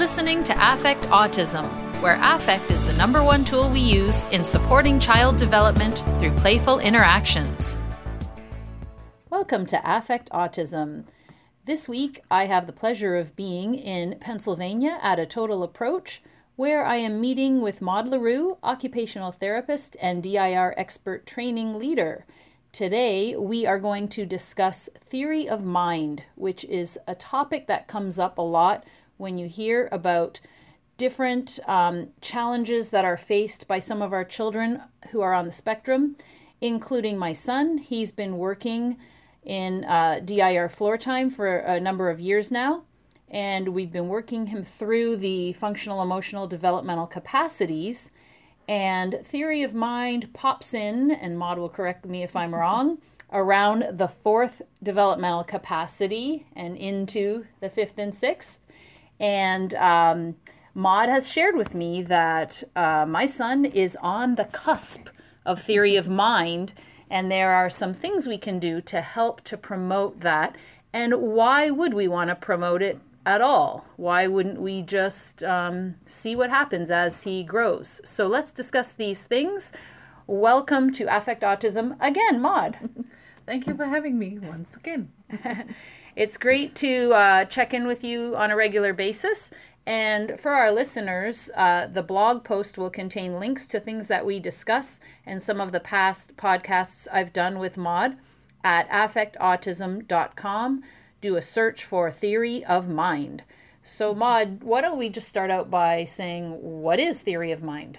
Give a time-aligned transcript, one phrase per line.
[0.00, 1.68] listening to Affect Autism,
[2.00, 6.78] where affect is the number one tool we use in supporting child development through playful
[6.78, 7.76] interactions.
[9.28, 11.04] Welcome to Affect Autism.
[11.66, 16.22] This week, I have the pleasure of being in Pennsylvania at a Total Approach,
[16.56, 22.24] where I am meeting with Maude Le Roux, occupational therapist and DIR expert training leader.
[22.72, 28.18] Today, we are going to discuss theory of mind, which is a topic that comes
[28.18, 28.84] up a lot
[29.20, 30.40] when you hear about
[30.96, 35.52] different um, challenges that are faced by some of our children who are on the
[35.52, 36.16] spectrum,
[36.60, 37.78] including my son.
[37.78, 38.96] He's been working
[39.44, 42.82] in uh, DIR floor time for a number of years now,
[43.28, 48.12] and we've been working him through the functional emotional developmental capacities.
[48.68, 52.98] And theory of mind pops in, and Maude will correct me if I'm wrong,
[53.32, 58.58] around the fourth developmental capacity and into the fifth and sixth.
[59.20, 60.36] And um,
[60.74, 65.08] Maude has shared with me that uh, my son is on the cusp
[65.44, 66.72] of theory of mind,
[67.10, 70.56] and there are some things we can do to help to promote that.
[70.92, 73.84] And why would we want to promote it at all?
[73.96, 78.00] Why wouldn't we just um, see what happens as he grows?
[78.04, 79.72] So let's discuss these things.
[80.26, 82.78] Welcome to Affect Autism again, Maude.
[83.46, 85.10] Thank you for having me once again.
[86.20, 89.50] It's great to uh, check in with you on a regular basis.
[89.86, 94.38] And for our listeners, uh, the blog post will contain links to things that we
[94.38, 98.18] discuss and some of the past podcasts I've done with Maude
[98.62, 100.82] at affectautism.com.
[101.22, 103.42] Do a search for Theory of Mind.
[103.82, 107.98] So, Maude, why don't we just start out by saying what is theory of mind?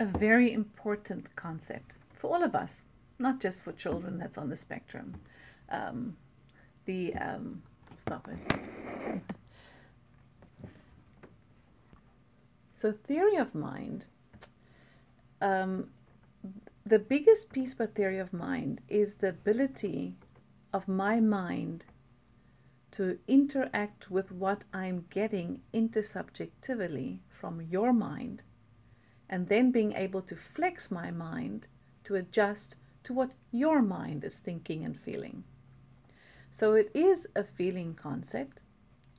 [0.00, 2.82] A very important concept for all of us,
[3.20, 5.20] not just for children that's on the spectrum.
[5.70, 6.16] Um,
[6.84, 7.62] the um,
[8.00, 9.20] stop it.
[12.74, 14.06] so theory of mind.
[15.40, 15.88] Um,
[16.84, 20.16] the biggest piece about theory of mind is the ability
[20.72, 21.84] of my mind
[22.92, 28.42] to interact with what I'm getting intersubjectively from your mind,
[29.28, 31.66] and then being able to flex my mind
[32.04, 35.44] to adjust to what your mind is thinking and feeling.
[36.52, 38.60] So it is a feeling concept,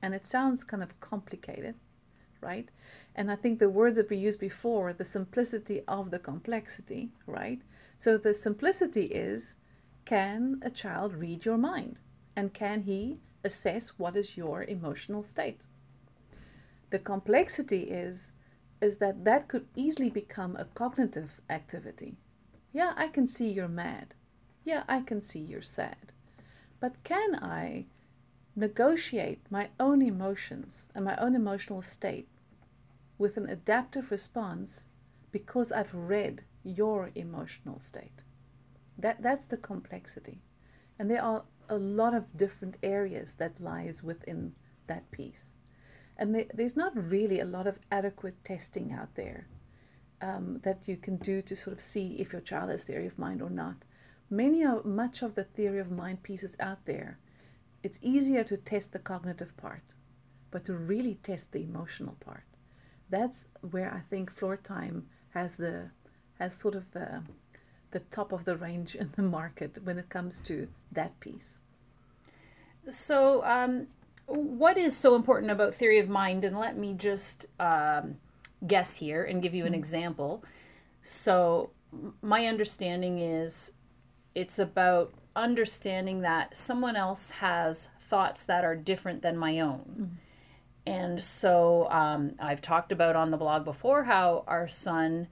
[0.00, 1.74] and it sounds kind of complicated,
[2.40, 2.68] right?
[3.16, 7.60] And I think the words that we used before, the simplicity of the complexity, right?
[7.98, 9.56] So the simplicity is
[10.04, 11.96] can a child read your mind?
[12.36, 15.62] And can he assess what is your emotional state?
[16.90, 18.32] The complexity is
[18.80, 22.16] is that that could easily become a cognitive activity.
[22.72, 24.14] Yeah, I can see you're mad.
[24.64, 26.12] Yeah, I can see you're sad.
[26.80, 27.86] But can I
[28.56, 32.28] negotiate my own emotions and my own emotional state
[33.18, 34.88] with an adaptive response
[35.32, 38.24] because I've read your emotional state?
[38.98, 40.42] That, that's the complexity.
[40.98, 44.54] And there are a lot of different areas that lies within
[44.86, 45.52] that piece.
[46.16, 49.48] And there, there's not really a lot of adequate testing out there
[50.20, 53.18] um, that you can do to sort of see if your child has theory of
[53.18, 53.76] mind or not
[54.30, 57.18] many of much of the theory of mind pieces out there
[57.82, 59.82] it's easier to test the cognitive part
[60.54, 62.44] but to really test the emotional part.
[63.10, 65.90] That's where i think floor time has the
[66.38, 67.22] has sort of the
[67.90, 71.60] the top of the range in the market when it comes to that piece.
[72.88, 73.86] So um,
[74.26, 76.44] what is so important about theory of mind?
[76.44, 78.16] And let me just um,
[78.66, 79.78] guess here and give you an mm-hmm.
[79.78, 80.42] example.
[81.02, 81.70] So
[82.20, 83.72] my understanding is
[84.34, 89.80] it's about understanding that someone else has thoughts that are different than my own.
[89.90, 90.14] Mm-hmm.
[90.86, 95.28] And so um, I've talked about on the blog before how our son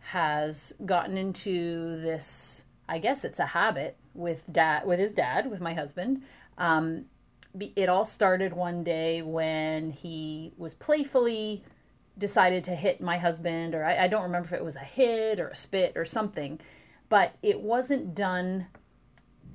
[0.00, 2.64] has gotten into this.
[2.88, 6.22] I guess it's a habit with dad, with his dad, with my husband.
[6.56, 7.04] Um,
[7.76, 11.62] it all started one day when he was playfully
[12.16, 15.38] decided to hit my husband, or I, I don't remember if it was a hit
[15.38, 16.58] or a spit or something
[17.08, 18.66] but it wasn't done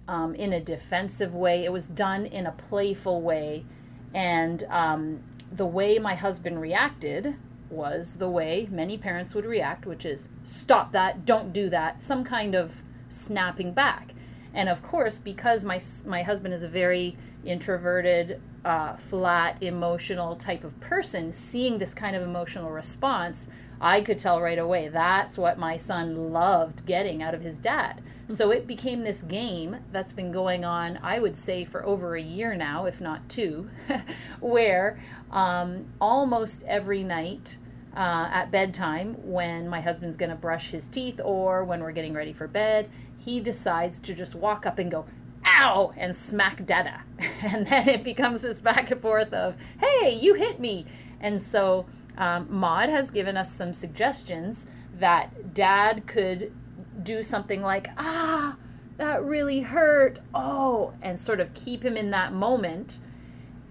[0.08, 1.64] um, in a defensive way.
[1.64, 3.66] It was done in a playful way.
[4.14, 7.36] And um, the way my husband reacted
[7.70, 12.24] was the way many parents would react, which is stop that, don't do that, some
[12.24, 14.14] kind of snapping back.
[14.54, 20.64] And of course, because my, my husband is a very introverted, uh, flat, emotional type
[20.64, 23.48] of person, seeing this kind of emotional response,
[23.82, 28.02] I could tell right away that's what my son loved getting out of his dad.
[28.30, 32.22] So it became this game that's been going on, I would say, for over a
[32.22, 33.70] year now, if not two,
[34.40, 35.00] where
[35.32, 37.58] um, almost every night
[37.96, 42.14] uh, at bedtime, when my husband's going to brush his teeth or when we're getting
[42.14, 45.06] ready for bed, he decides to just walk up and go,
[45.46, 47.04] ow, and smack Dada.
[47.44, 50.86] And then it becomes this back and forth of, hey, you hit me.
[51.20, 51.86] And so
[52.18, 54.66] um, Maude has given us some suggestions
[55.00, 56.54] that dad could
[57.02, 58.56] do something like, ah,
[58.98, 60.20] that really hurt.
[60.34, 63.00] Oh, and sort of keep him in that moment,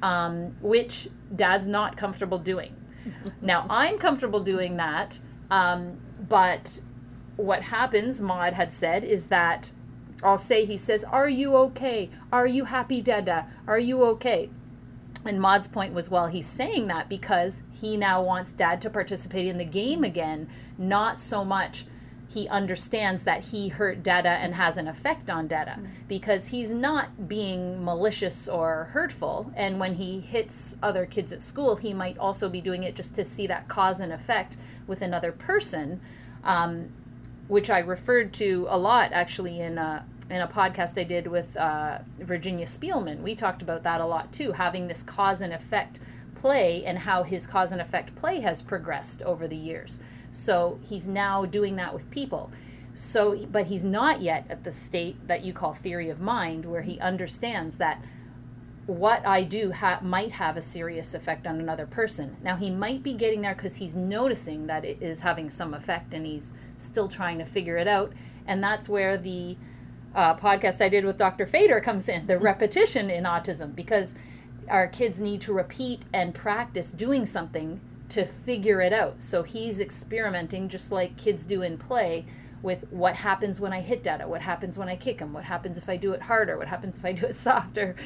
[0.02, 2.74] um, which dad's not comfortable doing.
[3.40, 5.18] now, I'm comfortable doing that,
[5.50, 5.98] um,
[6.28, 6.80] but
[7.36, 9.72] what happens, Maude had said, is that
[10.22, 12.10] I'll say, he says, Are you okay?
[12.32, 13.46] Are you happy, Dada?
[13.66, 14.50] Are you okay?
[15.24, 19.46] And Maude's point was, well, he's saying that because he now wants dad to participate
[19.46, 21.86] in the game again, not so much
[22.32, 25.86] he understands that he hurt Dada and has an effect on Dada mm-hmm.
[26.08, 29.52] because he's not being malicious or hurtful.
[29.54, 33.14] And when he hits other kids at school, he might also be doing it just
[33.16, 36.00] to see that cause and effect with another person,
[36.42, 36.88] um,
[37.48, 41.56] which I referred to a lot actually in a, in a podcast I did with
[41.58, 43.20] uh, Virginia Spielmann.
[43.20, 46.00] We talked about that a lot too, having this cause and effect
[46.34, 50.00] play and how his cause and effect play has progressed over the years.
[50.30, 52.50] So he's now doing that with people.
[52.94, 56.82] So, but he's not yet at the state that you call theory of mind, where
[56.82, 58.02] he understands that
[58.86, 62.36] what I do ha- might have a serious effect on another person.
[62.42, 66.14] Now, he might be getting there because he's noticing that it is having some effect
[66.14, 68.12] and he's still trying to figure it out.
[68.46, 69.56] And that's where the
[70.14, 71.46] uh, podcast I did with Dr.
[71.46, 74.14] Fader comes in the repetition in autism, because
[74.68, 77.80] our kids need to repeat and practice doing something
[78.10, 79.20] to figure it out.
[79.20, 82.26] So he's experimenting just like kids do in play
[82.62, 85.78] with what happens when I hit Dada, what happens when I kick him, what happens
[85.78, 87.96] if I do it harder, what happens if I do it softer.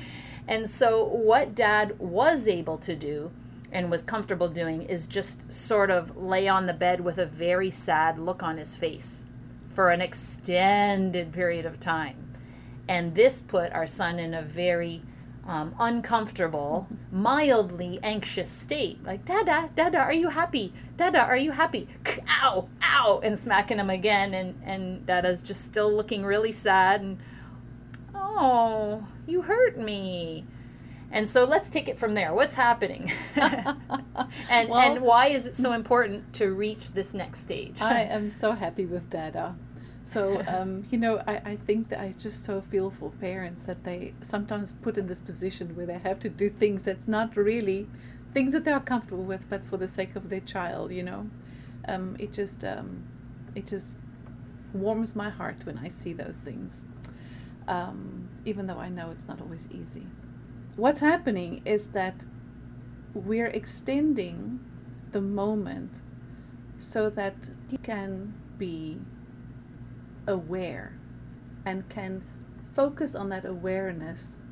[0.49, 3.31] And so what dad was able to do
[3.73, 7.71] and was comfortable doing is just sort of lay on the bed with a very
[7.71, 9.27] sad look on his face
[9.77, 12.33] for an extended period of time.
[12.89, 15.03] And this put our son in a very
[15.47, 19.05] um, uncomfortable, mildly anxious state.
[19.05, 20.73] Like, Dada, Dada, are you happy?
[20.97, 21.89] Dada, are you happy?
[22.43, 24.33] Ow, ow, and smacking him again.
[24.33, 27.03] And, and Dada's just still looking really sad.
[27.03, 27.19] And,
[28.15, 30.47] oh, you hurt me.
[31.13, 32.33] And so let's take it from there.
[32.33, 33.13] What's happening?
[33.37, 37.83] and, well, and why is it so important to reach this next stage?
[37.83, 39.55] I am so happy with Dada.
[40.07, 43.83] So, um, you know, I, I think that I just so feel for parents that
[43.83, 47.89] they sometimes put in this position where they have to do things that's not really
[48.33, 51.29] things that they are comfortable with, but for the sake of their child, you know.
[51.89, 53.03] Um, it just um,
[53.57, 53.99] it just
[54.73, 56.85] warms my heart when I see those things,
[57.67, 60.07] um, even though I know it's not always easy.
[60.77, 62.25] What's happening is that
[63.13, 64.61] we're extending
[65.11, 65.91] the moment
[66.79, 67.35] so that
[67.69, 68.99] he can be
[70.27, 70.99] aware
[71.65, 72.23] and can
[72.71, 74.43] focus on that awareness,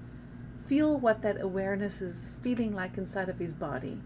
[0.67, 4.01] feel what that awareness is feeling like inside of his body,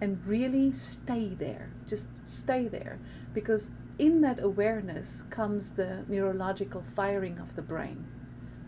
[0.00, 1.70] and really stay there.
[1.86, 2.98] Just stay there.
[3.32, 8.06] Because in that awareness comes the neurological firing of the brain.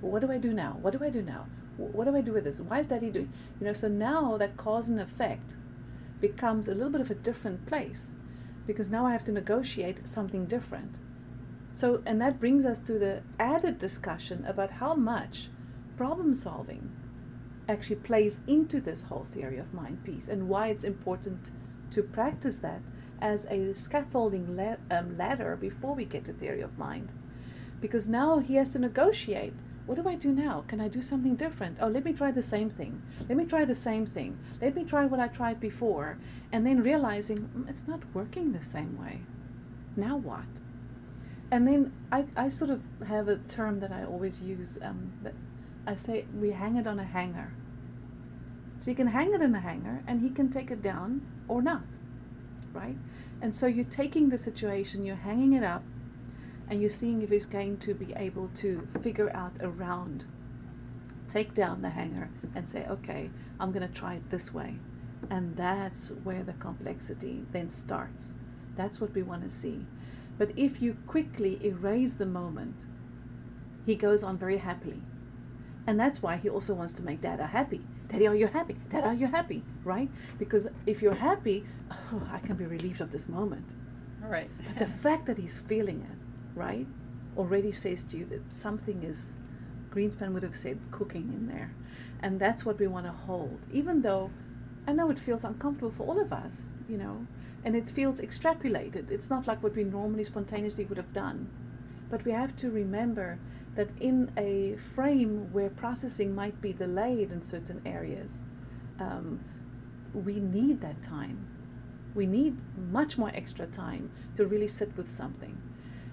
[0.01, 0.79] What do I do now?
[0.81, 1.47] What do I do now?
[1.77, 2.61] What do I do with this?
[2.61, 3.33] Why is daddy doing?
[3.61, 5.57] You know, so now that cause and effect
[6.21, 8.15] becomes a little bit of a different place
[8.67, 10.97] because now I have to negotiate something different.
[11.73, 15.49] So, and that brings us to the added discussion about how much
[15.97, 16.91] problem solving
[17.69, 21.51] actually plays into this whole theory of mind piece and why it's important
[21.91, 22.81] to practice that
[23.21, 27.11] as a scaffolding la- um, ladder before we get to theory of mind.
[27.81, 29.55] Because now he has to negotiate.
[29.87, 30.65] What do I do now?
[30.69, 31.79] Can I do something different?
[31.81, 33.01] Oh, let me try the same thing.
[33.29, 34.39] Let me try the same thing.
[34.61, 36.19] Let me try what I tried before.
[36.53, 39.21] And then realizing mm, it's not working the same way.
[39.97, 40.45] Now what?
[41.51, 45.35] And then I, I sort of have a term that I always use um, that
[45.87, 47.55] I say we hang it on a hanger.
[48.77, 51.63] So you can hang it in the hanger and he can take it down or
[51.63, 51.85] not,
[52.73, 52.97] right?
[53.41, 55.83] And so you're taking the situation, you're hanging it up,
[56.69, 60.27] and you're seeing if he's going to be able to figure out around,
[61.29, 64.77] take down the hanger and say, okay, I'm going to try it this way.
[65.31, 68.35] And that's where the complexity then starts.
[68.77, 69.87] That's what we want to see.
[70.39, 72.87] But if you quickly erase the moment,
[73.85, 75.03] he goes on very happily.
[75.87, 77.81] And that's why he also wants to make Dada happy.
[78.09, 78.77] Daddy, are you happy?
[78.89, 79.63] Dad, are you happy?
[79.85, 80.11] Right?
[80.39, 83.67] Because if you're happy, oh, I can be relieved of this moment.
[84.23, 84.51] All right.
[84.67, 86.87] But the fact that he's feeling it, right,
[87.37, 89.37] already says to you that something is,
[89.91, 91.75] Greenspan would have said, cooking in there.
[92.21, 93.59] And that's what we want to hold.
[93.73, 94.31] Even though
[94.87, 97.27] I know it feels uncomfortable for all of us, you know,
[97.65, 99.11] and it feels extrapolated.
[99.11, 101.49] It's not like what we normally spontaneously would have done.
[102.11, 103.39] But we have to remember
[103.75, 108.45] that in a frame where processing might be delayed in certain areas,
[108.99, 109.41] um,
[110.15, 111.47] we need that time.
[112.15, 112.57] We need
[112.91, 115.61] much more extra time to really sit with something.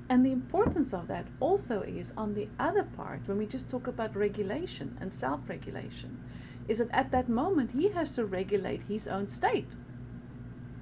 [0.09, 3.87] And the importance of that also is on the other part, when we just talk
[3.87, 6.21] about regulation and self regulation,
[6.67, 9.75] is that at that moment he has to regulate his own state.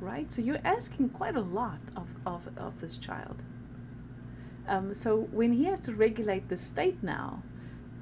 [0.03, 0.29] Right?
[0.29, 3.41] So you're asking quite a lot of, of, of this child.
[4.67, 7.41] Um, so when he has to regulate the state now,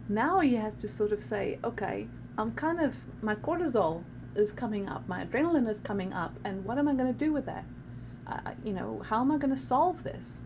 [0.10, 4.04] now he has to sort of say, okay, I'm kind of, my cortisol
[4.36, 7.32] is coming up, my adrenaline is coming up, and what am I going to do
[7.32, 7.66] with that?
[8.26, 10.42] Uh, you know, how am I going to solve this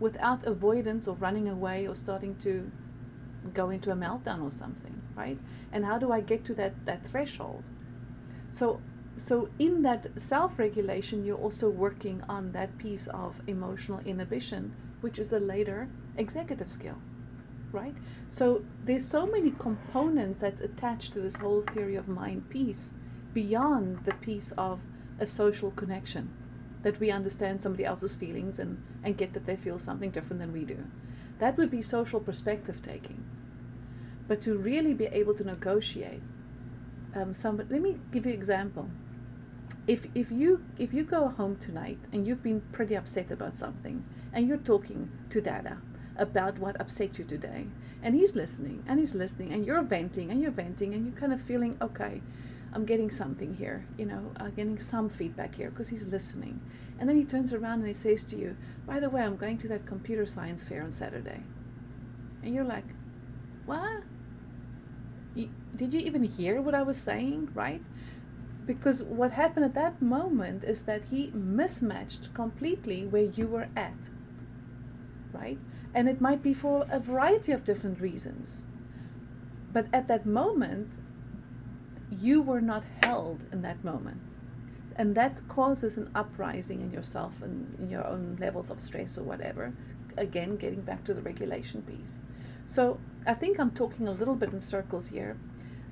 [0.00, 2.70] without avoidance or running away or starting to
[3.54, 5.38] go into a meltdown or something, right?
[5.72, 7.62] And how do I get to that, that threshold?
[8.50, 8.80] So,
[9.16, 15.32] so in that self-regulation, you're also working on that piece of emotional inhibition which is
[15.32, 16.96] a later executive skill,
[17.72, 17.94] right?
[18.28, 22.94] So there's so many components that's attached to this whole theory of mind piece
[23.32, 24.80] beyond the piece of
[25.20, 26.30] a social connection
[26.82, 30.52] that we understand somebody else's feelings and, and get that they feel something different than
[30.52, 30.84] we do.
[31.38, 33.24] That would be social perspective taking.
[34.26, 36.22] But to really be able to negotiate,
[37.14, 38.88] um, somebody, let me give you an example.
[39.86, 44.04] If, if you if you go home tonight and you've been pretty upset about something
[44.32, 45.78] and you're talking to Dada
[46.18, 47.66] about what upset you today.
[48.02, 51.32] And he's listening and he's listening and you're venting and you're venting and you're kind
[51.32, 52.20] of feeling, okay,
[52.72, 56.60] I'm getting something here, you know, uh, getting some feedback here because he's listening.
[56.98, 58.56] And then he turns around and he says to you,
[58.86, 61.42] by the way, I'm going to that computer science fair on Saturday.
[62.42, 62.84] And you're like,
[63.64, 64.02] what?
[65.34, 67.82] Did you even hear what I was saying, right?
[68.66, 74.10] Because what happened at that moment is that he mismatched completely where you were at
[75.36, 75.58] right?
[75.94, 78.64] And it might be for a variety of different reasons.
[79.72, 80.90] But at that moment,
[82.10, 84.20] you were not held in that moment.
[84.96, 89.24] And that causes an uprising in yourself and in your own levels of stress or
[89.24, 89.74] whatever.
[90.16, 92.20] Again, getting back to the regulation piece.
[92.66, 95.36] So I think I'm talking a little bit in circles here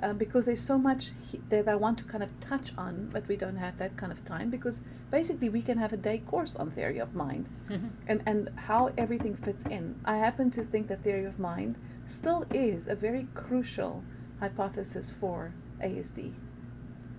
[0.04, 3.26] uh, because there's so much he- that I want to kind of touch on, but
[3.26, 6.56] we don't have that kind of time because basically we can have a day course
[6.56, 7.88] on theory of mind mm-hmm.
[8.06, 9.99] and, and how everything fits in.
[10.04, 14.04] I happen to think that theory of mind still is a very crucial
[14.40, 16.34] hypothesis for ASD.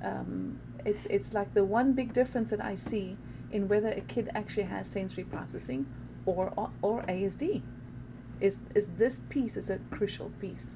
[0.04, 3.18] Um, it's, it's like the one big difference that I see
[3.52, 5.88] in whether a kid actually has sensory processing
[6.28, 7.64] or, or, or ASD
[8.40, 10.76] is, is this piece is a crucial piece.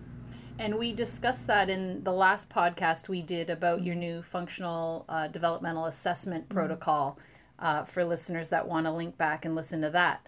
[0.60, 5.30] And we discussed that in the last podcast we did about your new functional uh,
[5.30, 6.54] developmental assessment mm-hmm.
[6.54, 7.18] protocol
[7.60, 10.28] uh, for listeners that want to link back and listen to that.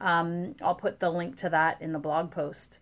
[0.00, 2.80] Um, I'll put the link to that in the blog post.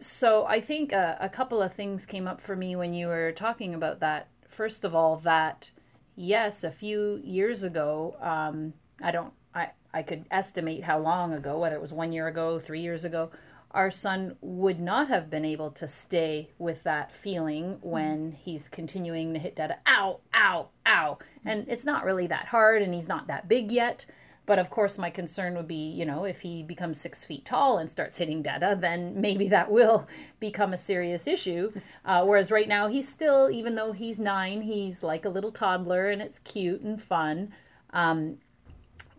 [0.00, 3.32] So I think a, a couple of things came up for me when you were
[3.32, 4.28] talking about that.
[4.46, 5.72] First of all, that
[6.14, 11.58] yes, a few years ago, um, I don't, I, I could estimate how long ago,
[11.58, 13.32] whether it was one year ago, three years ago,
[13.72, 19.32] our son would not have been able to stay with that feeling when he's continuing
[19.32, 21.18] to hit dada ow ow ow.
[21.44, 24.06] And it's not really that hard and he's not that big yet.
[24.46, 27.78] But of course my concern would be you know if he becomes six feet tall
[27.78, 30.08] and starts hitting dada then maybe that will
[30.40, 31.72] become a serious issue.
[32.02, 36.08] Uh, whereas right now he's still even though he's nine he's like a little toddler
[36.08, 37.52] and it's cute and fun.
[37.92, 38.38] Um,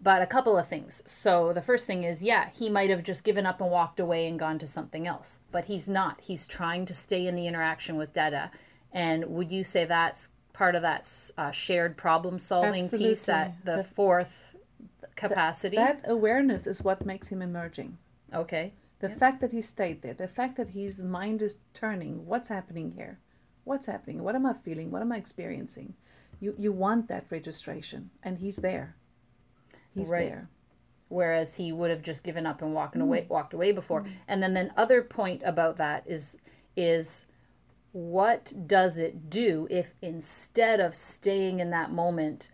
[0.03, 1.03] but a couple of things.
[1.05, 4.27] So the first thing is, yeah, he might have just given up and walked away
[4.27, 6.21] and gone to something else, but he's not.
[6.21, 8.51] He's trying to stay in the interaction with Dada.
[8.91, 13.77] And would you say that's part of that uh, shared problem solving piece at the,
[13.77, 14.55] the fourth
[15.15, 15.77] capacity?
[15.77, 17.97] That awareness is what makes him emerging.
[18.33, 18.73] Okay.
[18.99, 22.91] The fact that he stayed there, the fact that his mind is turning, what's happening
[22.91, 23.19] here?
[23.63, 24.23] What's happening?
[24.23, 24.91] What am I feeling?
[24.91, 25.93] What am I experiencing?
[26.39, 28.95] You you want that registration, and he's there
[29.95, 30.29] he's right.
[30.29, 30.49] there
[31.09, 33.05] whereas he would have just given up and walking mm.
[33.05, 34.09] away walked away before mm.
[34.27, 36.37] and then the other point about that is
[36.75, 37.25] is
[37.91, 42.49] what does it do if instead of staying in that moment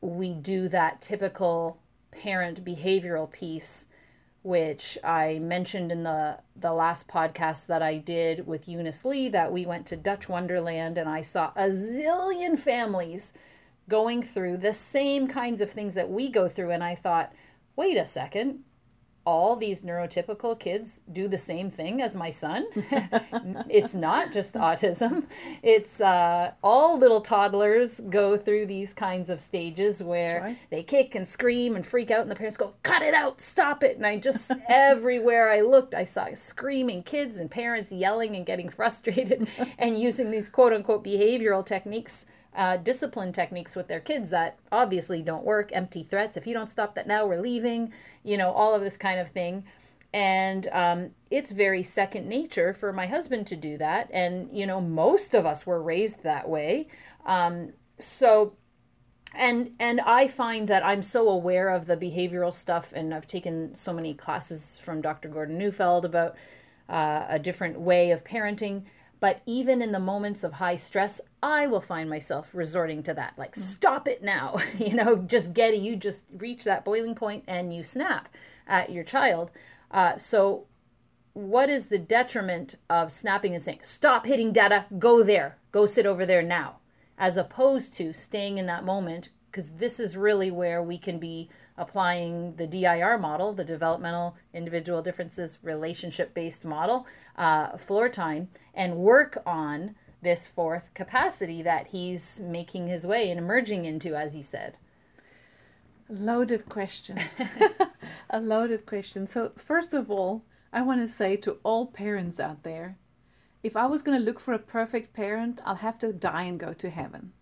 [0.00, 1.78] we do that typical
[2.10, 3.86] parent behavioral piece
[4.42, 9.52] which I mentioned in the the last podcast that I did with Eunice Lee that
[9.52, 13.32] we went to Dutch Wonderland and I saw a zillion families
[13.88, 17.32] going through the same kinds of things that we go through and I thought,
[17.76, 18.64] wait a second,
[19.28, 22.66] all these neurotypical kids do the same thing as my son.
[23.68, 25.24] it's not just autism.
[25.62, 30.58] It's uh, all little toddlers go through these kinds of stages where right.
[30.70, 33.42] they kick and scream and freak out, and the parents go, "Cut it out!
[33.42, 38.34] Stop it!" And I just everywhere I looked, I saw screaming kids and parents yelling
[38.34, 39.46] and getting frustrated
[39.78, 42.24] and using these quote unquote behavioral techniques
[42.58, 46.68] uh, discipline techniques with their kids that obviously don't work empty threats if you don't
[46.68, 47.92] stop that now we're leaving
[48.24, 49.64] you know all of this kind of thing.
[50.12, 54.10] And um, it's very second nature for my husband to do that.
[54.12, 56.88] And you know most of us were raised that way.
[57.24, 58.54] Um, so
[59.34, 63.74] and and i find that i'm so aware of the behavioral stuff and i've taken
[63.74, 66.34] so many classes from dr gordon neufeld about
[66.88, 68.82] uh, a different way of parenting
[69.20, 73.34] but even in the moments of high stress, I will find myself resorting to that.
[73.36, 73.58] Like, mm.
[73.58, 74.58] stop it now.
[74.78, 75.80] you know, just get it.
[75.80, 78.28] You just reach that boiling point and you snap
[78.66, 79.50] at your child.
[79.90, 80.66] Uh, so,
[81.32, 86.04] what is the detriment of snapping and saying, stop hitting Dada, go there, go sit
[86.04, 86.78] over there now,
[87.16, 89.30] as opposed to staying in that moment?
[89.58, 95.02] Because this is really where we can be applying the DIR model, the developmental individual
[95.02, 102.40] differences relationship based model, uh, floor time, and work on this fourth capacity that he's
[102.40, 104.78] making his way and emerging into, as you said.
[106.08, 107.18] Loaded question.
[108.30, 109.26] a loaded question.
[109.26, 112.96] So, first of all, I want to say to all parents out there
[113.64, 116.60] if I was going to look for a perfect parent, I'll have to die and
[116.60, 117.32] go to heaven.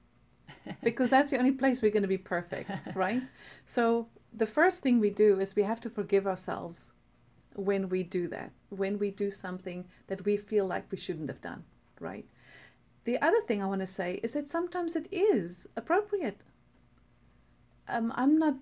[0.83, 3.23] Because that's the only place we're going to be perfect, right?
[3.65, 6.93] So, the first thing we do is we have to forgive ourselves
[7.55, 11.41] when we do that, when we do something that we feel like we shouldn't have
[11.41, 11.65] done,
[12.00, 12.26] right?
[13.05, 16.41] The other thing I want to say is that sometimes it is appropriate.
[17.88, 18.57] Um, I'm not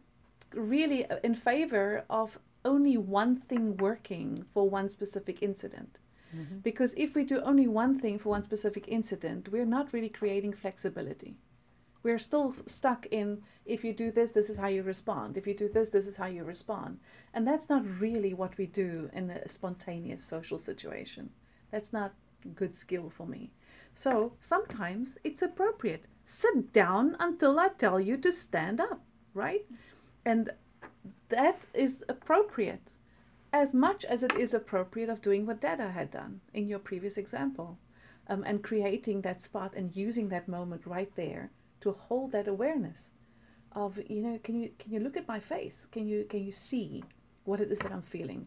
[0.53, 5.99] really in favor of only one thing working for one specific incident.
[6.37, 6.59] Mm-hmm.
[6.59, 10.53] Because if we do only one thing for one specific incident, we're not really creating
[10.53, 11.37] flexibility
[12.04, 15.38] we're still stuck in if you do this, this is how you respond.
[15.38, 17.00] If you do this, this is how you respond.
[17.32, 21.30] And that's not really what we do in a spontaneous social situation.
[21.71, 22.12] That's not
[22.54, 23.52] good skill for me.
[23.95, 26.04] So sometimes it's appropriate.
[26.26, 29.64] Sit down until I tell you to stand up, right?
[30.26, 30.50] And
[31.30, 32.93] that is appropriate
[33.50, 37.17] as much as it is appropriate of doing what Dada had done in your previous
[37.17, 37.78] example
[38.28, 41.50] um, and creating that spot and using that moment right there
[41.84, 43.12] to hold that awareness
[43.73, 45.86] of you know can you can you look at my face?
[45.92, 47.04] Can you can you see
[47.44, 48.47] what it is that i'm feeling?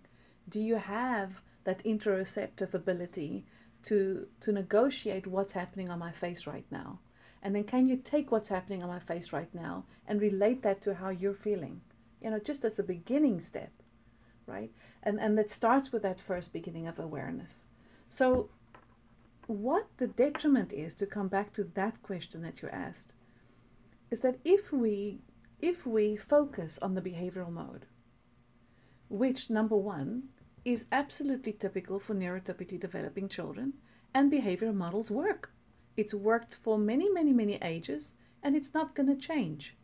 [0.50, 3.46] Do you have that interoceptive ability
[3.84, 7.00] to to negotiate what's happening on my face right now?
[7.44, 10.82] And then can you take what's happening on my face right now and relate that
[10.82, 11.82] to how you're feeling?
[12.22, 13.72] You know just as a beginning step
[14.48, 14.72] right?
[15.04, 17.68] And and that starts with that first beginning of awareness.
[18.10, 18.50] So
[19.46, 23.14] what the detriment is to come back to that question that you asked
[24.10, 25.20] is that if we
[25.60, 27.86] if we focus on the behavioral mode,
[29.10, 30.30] which number one
[30.64, 33.74] is absolutely typical for neurotypically developing children,
[34.14, 35.52] and behavioral models work.
[35.96, 39.76] It's worked for many, many, many ages, and it's not going to change.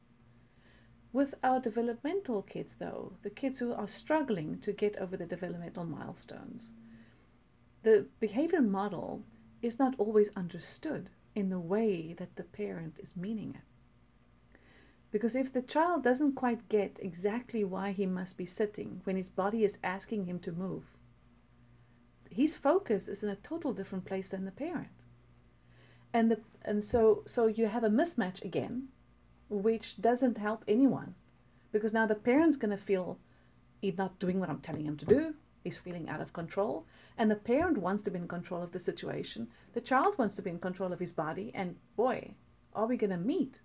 [1.12, 5.86] With our developmental kids, though, the kids who are struggling to get over the developmental
[5.86, 6.74] milestones,
[7.84, 9.24] the behavioral model
[9.62, 13.73] is not always understood in the way that the parent is meaning it.
[15.14, 19.30] Because if the child doesn't quite get exactly why he must be sitting when his
[19.30, 20.86] body is asking him to move,
[22.32, 24.90] his focus is in a total different place than the parent.
[26.12, 28.88] And the and so so you have a mismatch again,
[29.50, 31.14] which doesn't help anyone.
[31.72, 33.20] Because now the parent's gonna feel
[33.82, 35.36] he's not doing what I'm telling him to do.
[35.64, 36.88] He's feeling out of control.
[37.20, 39.48] And the parent wants to be in control of the situation.
[39.74, 41.52] The child wants to be in control of his body.
[41.54, 42.34] And boy,
[42.74, 43.60] are we to meet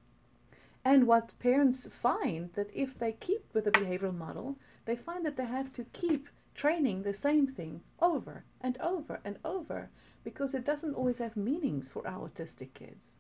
[0.88, 5.36] and what parents find that if they keep with the behavioral model, they find that
[5.36, 9.90] they have to keep training the same thing over and over and over
[10.24, 13.16] because it doesn't always have meanings for our autistic kids.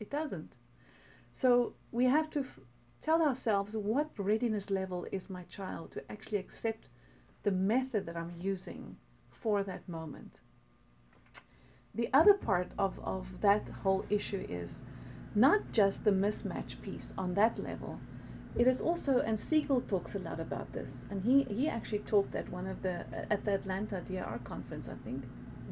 [0.00, 0.54] It doesn't.
[1.30, 2.46] So we have to
[3.02, 6.88] tell ourselves what readiness level is my child to actually accept
[7.42, 8.96] the method that I'm using
[9.30, 10.40] for that moment.
[11.94, 14.80] The other part of, of that whole issue is
[15.34, 18.00] not just the mismatch piece on that level,
[18.56, 22.36] it is also, and Siegel talks a lot about this, and he, he actually talked
[22.36, 25.24] at one of the, at the Atlanta DIR conference, I think.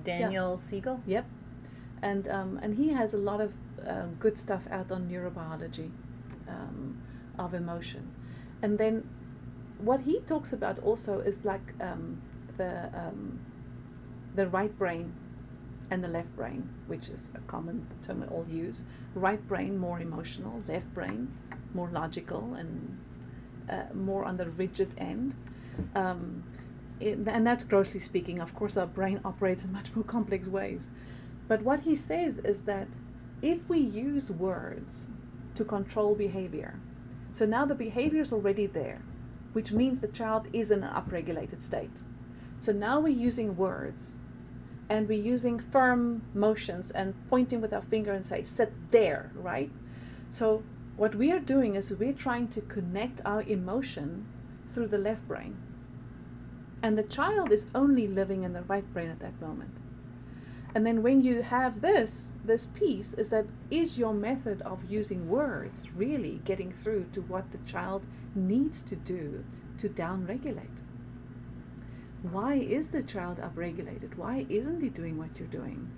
[0.03, 0.57] Daniel yeah.
[0.57, 1.01] Siegel?
[1.07, 1.27] Yep.
[2.03, 3.53] And, um, and he has a lot of
[3.87, 5.93] uh, good stuff out on neurobiology
[6.49, 7.01] um,
[7.39, 8.11] of emotion.
[8.63, 9.09] And then
[9.79, 12.21] what he talks about also is like um,
[12.57, 13.39] the, um,
[14.35, 15.13] the right brain
[15.93, 18.83] and the left brain, which is a common term we all use.
[19.15, 21.31] Right brain, more emotional, left brain,
[21.75, 22.99] more logical and
[23.69, 25.35] uh, more on the rigid end.
[25.95, 26.45] Um,
[26.99, 28.41] it, and that's grossly speaking.
[28.41, 30.93] Of course, our brain operates in much more complex ways.
[31.47, 32.89] But what he says is that
[33.43, 35.09] if we use words
[35.57, 36.81] to control behavior,
[37.33, 39.03] so now the behavior is already there,
[39.53, 42.01] which means the child is in an upregulated state.
[42.59, 44.19] So now we're using words
[44.89, 49.71] and we're using firm motions and pointing with our finger and say, sit there, right?
[50.31, 50.63] So
[50.97, 54.27] what we are doing is we're trying to connect our emotion
[54.73, 55.57] through the left brain.
[56.83, 59.77] And the child is only living in the right brain at that moment.
[60.75, 65.29] And then when you have this, this piece is that is your method of using
[65.29, 68.03] words really getting through to what the child
[68.35, 69.45] needs to do
[69.79, 70.82] to downregulate?
[72.31, 74.17] Why is the child upregulated?
[74.17, 75.91] Why isn't he doing what you're doing?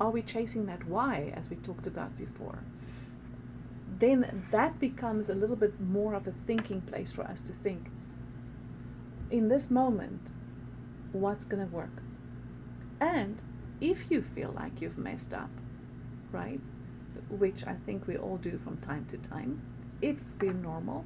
[0.00, 2.58] Are we chasing that why, as we talked about before?
[3.98, 7.88] Then that becomes a little bit more of a thinking place for us to think
[9.30, 10.32] in this moment,
[11.12, 12.02] what's going to work?
[13.00, 13.42] And
[13.80, 15.50] if you feel like you've messed up,
[16.32, 16.60] right,
[17.30, 19.60] which I think we all do from time to time,
[20.00, 21.04] if we're normal,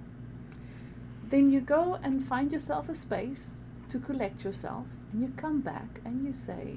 [1.29, 3.57] then you go and find yourself a space
[3.91, 6.77] to collect yourself and you come back and you say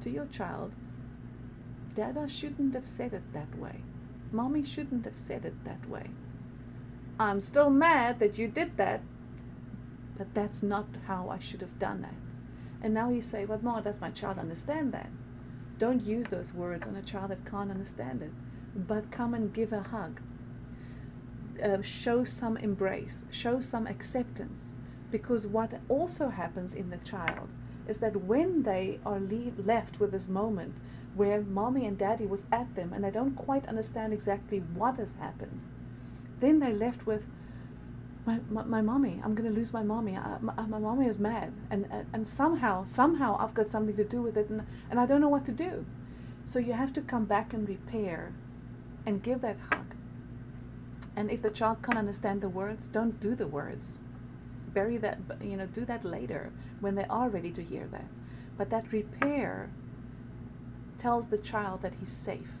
[0.00, 0.72] to your child,
[1.94, 3.80] Dada shouldn't have said it that way.
[4.30, 6.06] Mommy shouldn't have said it that way.
[7.18, 9.02] I'm still mad that you did that,
[10.16, 12.14] but that's not how I should have done that.
[12.82, 15.10] And now you say, But Ma, does my child understand that?
[15.78, 18.30] Don't use those words on a child that can't understand it,
[18.74, 20.20] but come and give a hug.
[21.62, 24.76] Uh, show some embrace, show some acceptance
[25.12, 27.48] because what also happens in the child
[27.86, 30.74] is that when they are leave, left with this moment
[31.14, 35.12] where mommy and daddy was at them and they don't quite understand exactly what has
[35.14, 35.60] happened,
[36.40, 37.26] then they're left with,
[38.24, 40.16] my, my, my mommy, I'm going to lose my mommy.
[40.16, 41.52] Uh, I, my, uh, my mommy is mad.
[41.70, 45.06] And, and, and somehow, somehow I've got something to do with it and, and I
[45.06, 45.84] don't know what to do.
[46.44, 48.32] So you have to come back and repair
[49.04, 49.94] and give that hug.
[51.14, 53.98] And if the child can't understand the words, don't do the words
[54.74, 58.06] bury that, you know, do that later when they are ready to hear that.
[58.56, 59.70] But that repair
[60.98, 62.52] tells the child that he's safe.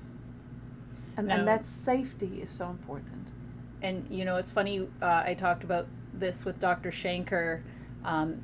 [1.16, 3.28] And, and that safety is so important.
[3.82, 6.90] And, you know, it's funny, uh, I talked about this with Dr.
[6.90, 7.62] Shanker
[8.04, 8.40] um,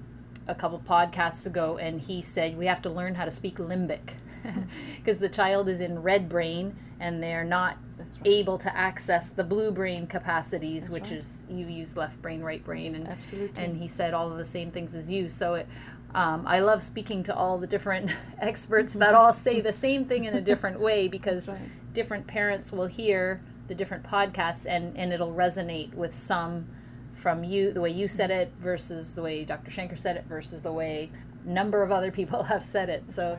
[0.47, 4.15] a couple podcasts ago, and he said we have to learn how to speak limbic
[4.97, 7.77] because the child is in red brain and they're not
[8.17, 8.27] right.
[8.27, 11.21] able to access the blue brain capacities, That's which right.
[11.21, 13.63] is you use left brain, right brain, and Absolutely.
[13.63, 15.29] and he said all of the same things as you.
[15.29, 15.69] So it,
[16.15, 20.25] um, I love speaking to all the different experts that all say the same thing
[20.25, 21.59] in a different way because right.
[21.93, 26.67] different parents will hear the different podcasts and and it'll resonate with some
[27.15, 29.71] from you the way you said it versus the way Dr.
[29.71, 31.11] Shanker said it versus the way
[31.45, 33.11] number of other people have said it.
[33.11, 33.39] So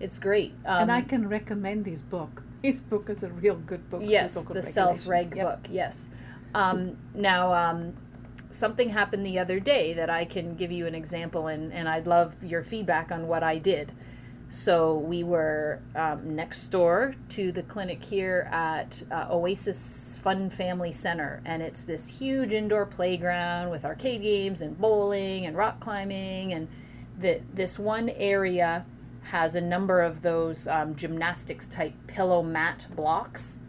[0.00, 0.52] it's great.
[0.64, 2.42] Um, and I can recommend his book.
[2.62, 4.02] His book is a real good book.
[4.04, 5.46] Yes, the self reg yep.
[5.46, 5.68] book.
[5.70, 6.08] Yes.
[6.54, 7.94] Um, now, um,
[8.50, 12.06] something happened the other day that I can give you an example, and, and I'd
[12.06, 13.92] love your feedback on what I did.
[14.50, 20.90] So we were um, next door to the clinic here at uh, Oasis Fun Family
[20.90, 26.54] Center, and it's this huge indoor playground with arcade games and bowling and rock climbing,
[26.54, 26.66] and
[27.18, 28.86] the, this one area
[29.22, 33.60] has a number of those um, gymnastics type pillow mat blocks.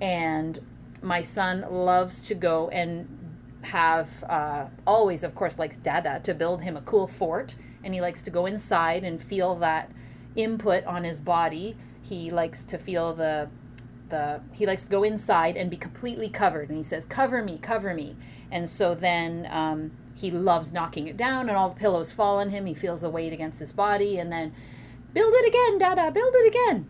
[0.00, 0.58] And
[1.02, 3.08] my son loves to go and
[3.62, 7.56] have, uh, always, of course, likes Dada to build him a cool fort.
[7.84, 9.90] And he likes to go inside and feel that
[10.36, 11.76] input on his body.
[12.02, 13.50] He likes to feel the
[14.08, 17.58] the he likes to go inside and be completely covered and he says cover me
[17.58, 18.16] cover me
[18.50, 22.50] and so then um, he loves knocking it down and all the pillows fall on
[22.50, 24.52] him he feels the weight against his body and then
[25.12, 26.88] build it again, Dada, build it again.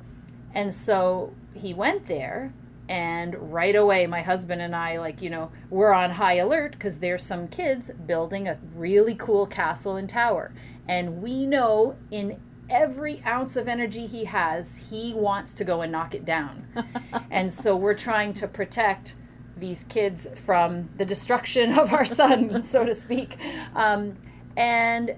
[0.55, 2.53] And so he went there,
[2.89, 6.99] and right away, my husband and I, like, you know, we're on high alert because
[6.99, 10.53] there's some kids building a really cool castle and tower.
[10.89, 12.41] And we know in
[12.71, 16.67] every ounce of energy he has, he wants to go and knock it down.
[17.31, 19.15] and so we're trying to protect
[19.61, 23.37] these kids from the destruction of our son, so to speak.
[23.75, 24.17] Um,
[24.57, 25.17] and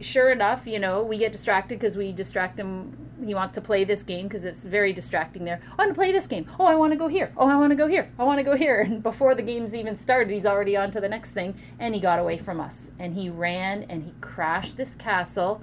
[0.00, 2.96] sure enough, you know, we get distracted because we distract him.
[3.24, 5.60] He wants to play this game because it's very distracting there.
[5.72, 6.46] I want to play this game.
[6.58, 7.32] Oh, I want to go here.
[7.36, 8.10] Oh, I want to go here.
[8.18, 8.80] I want to go here.
[8.86, 11.60] And before the game's even started, he's already on to the next thing.
[11.78, 12.90] And he got away from us.
[12.98, 15.60] And he ran and he crashed this castle.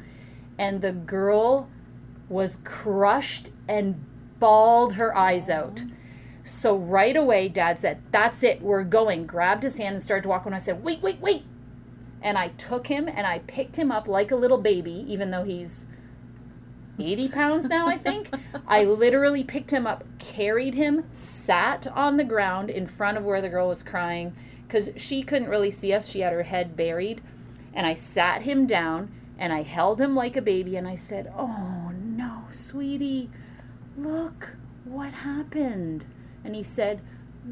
[0.57, 1.69] And the girl
[2.29, 4.03] was crushed and
[4.39, 5.83] bawled her eyes out.
[6.45, 9.25] So right away, dad said, That's it, we're going.
[9.25, 10.45] Grabbed his hand and started to walk.
[10.45, 11.43] And I said, Wait, wait, wait.
[12.21, 15.43] And I took him and I picked him up like a little baby, even though
[15.43, 15.87] he's
[16.99, 18.29] 80 pounds now, I think.
[18.67, 23.41] I literally picked him up, carried him, sat on the ground in front of where
[23.41, 24.35] the girl was crying
[24.67, 26.07] because she couldn't really see us.
[26.07, 27.23] She had her head buried.
[27.73, 31.33] And I sat him down and I held him like a baby and I said,
[31.35, 33.31] Oh no, sweetie,
[33.97, 36.05] look what happened.
[36.45, 37.01] And he said,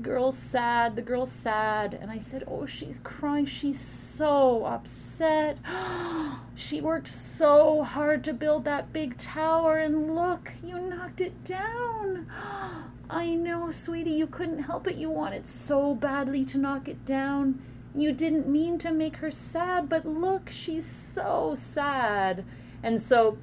[0.01, 1.97] Girl's sad, the girl's sad.
[1.99, 3.45] And I said, Oh, she's crying.
[3.45, 5.59] She's so upset.
[6.55, 12.27] she worked so hard to build that big tower, and look, you knocked it down.
[13.09, 14.95] I know, sweetie, you couldn't help it.
[14.95, 17.61] You wanted so badly to knock it down.
[17.95, 22.43] You didn't mean to make her sad, but look, she's so sad.
[22.81, 23.37] And so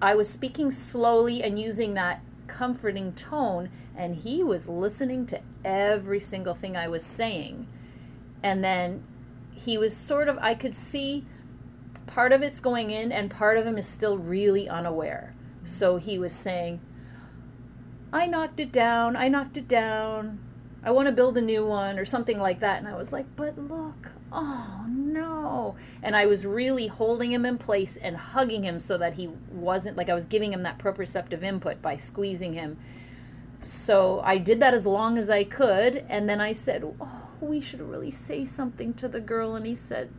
[0.00, 6.20] I was speaking slowly and using that comforting tone, and he was listening to every
[6.20, 7.66] single thing I was saying.
[8.42, 9.04] And then
[9.54, 11.24] he was sort of, I could see
[12.06, 15.34] part of it's going in, and part of him is still really unaware.
[15.64, 16.80] So he was saying,
[18.12, 20.38] I knocked it down, I knocked it down,
[20.84, 22.78] I want to build a new one, or something like that.
[22.78, 25.76] And I was like, but look, oh no.
[26.02, 29.96] And I was really holding him in place and hugging him so that he wasn't
[29.96, 32.78] like I was giving him that proprioceptive input by squeezing him.
[33.60, 36.04] So I did that as long as I could.
[36.08, 39.56] And then I said, oh, we should really say something to the girl.
[39.56, 40.10] And he said,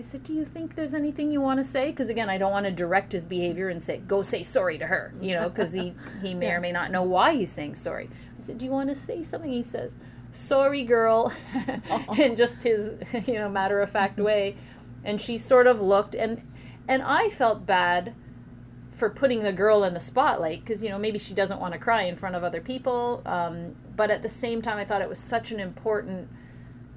[0.00, 1.90] I said, Do you think there's anything you want to say?
[1.90, 4.86] Because again, I don't want to direct his behavior and say, Go say sorry to
[4.86, 6.54] her, you know, because he, he may yeah.
[6.54, 8.08] or may not know why he's saying sorry.
[8.38, 9.52] I said, Do you want to say something?
[9.52, 9.98] He says,
[10.32, 11.32] Sorry, girl,
[12.18, 12.94] in just his,
[13.26, 14.56] you know, matter of fact way.
[15.04, 16.40] And she sort of looked, and
[16.88, 18.14] and I felt bad
[19.00, 21.78] for putting the girl in the spotlight because you know maybe she doesn't want to
[21.78, 25.08] cry in front of other people um, but at the same time i thought it
[25.08, 26.28] was such an important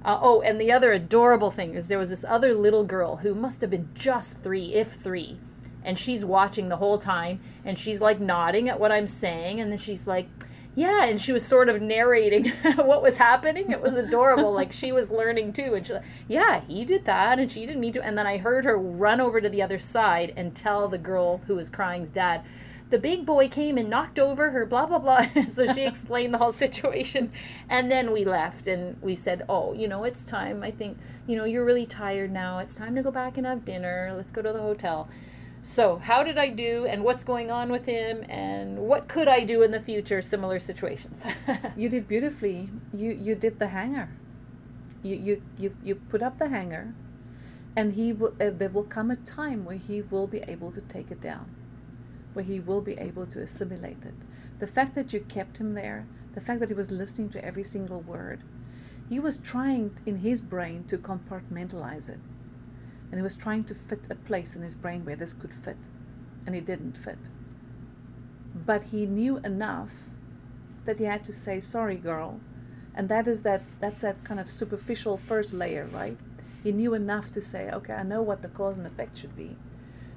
[0.04, 3.34] uh, oh, and the other adorable thing is there was this other little girl who
[3.34, 5.38] must have been just three, if three.
[5.82, 9.60] And she's watching the whole time and she's like nodding at what I'm saying.
[9.60, 10.28] And then she's like,
[10.74, 11.04] yeah.
[11.04, 13.70] And she was sort of narrating what was happening.
[13.70, 14.52] It was adorable.
[14.52, 15.74] like she was learning too.
[15.74, 17.38] And she's like, yeah, he did that.
[17.38, 18.02] And she didn't mean to.
[18.02, 21.38] And then I heard her run over to the other side and tell the girl
[21.46, 22.44] who was crying's dad,
[22.90, 25.26] the big boy came and knocked over her, blah, blah, blah.
[25.48, 27.32] so she explained the whole situation.
[27.68, 30.62] And then we left and we said, oh, you know, it's time.
[30.62, 32.58] I think, you know, you're really tired now.
[32.58, 34.12] It's time to go back and have dinner.
[34.14, 35.08] Let's go to the hotel.
[35.66, 39.44] So, how did I do and what's going on with him and what could I
[39.44, 41.24] do in the future similar situations?
[41.76, 42.68] you did beautifully.
[42.92, 44.10] You you did the hanger.
[45.02, 46.92] You you you, you put up the hanger
[47.74, 50.82] and he will uh, there will come a time where he will be able to
[50.82, 51.48] take it down
[52.34, 54.14] where he will be able to assimilate it.
[54.58, 57.64] The fact that you kept him there, the fact that he was listening to every
[57.64, 58.42] single word,
[59.08, 62.18] he was trying in his brain to compartmentalize it.
[63.14, 65.76] And he was trying to fit a place in his brain where this could fit.
[66.46, 67.18] And it didn't fit.
[68.54, 69.92] But he knew enough
[70.84, 72.40] that he had to say, sorry, girl.
[72.94, 76.18] And that is that that's that kind of superficial first layer, right?
[76.64, 79.56] He knew enough to say, okay, I know what the cause and effect should be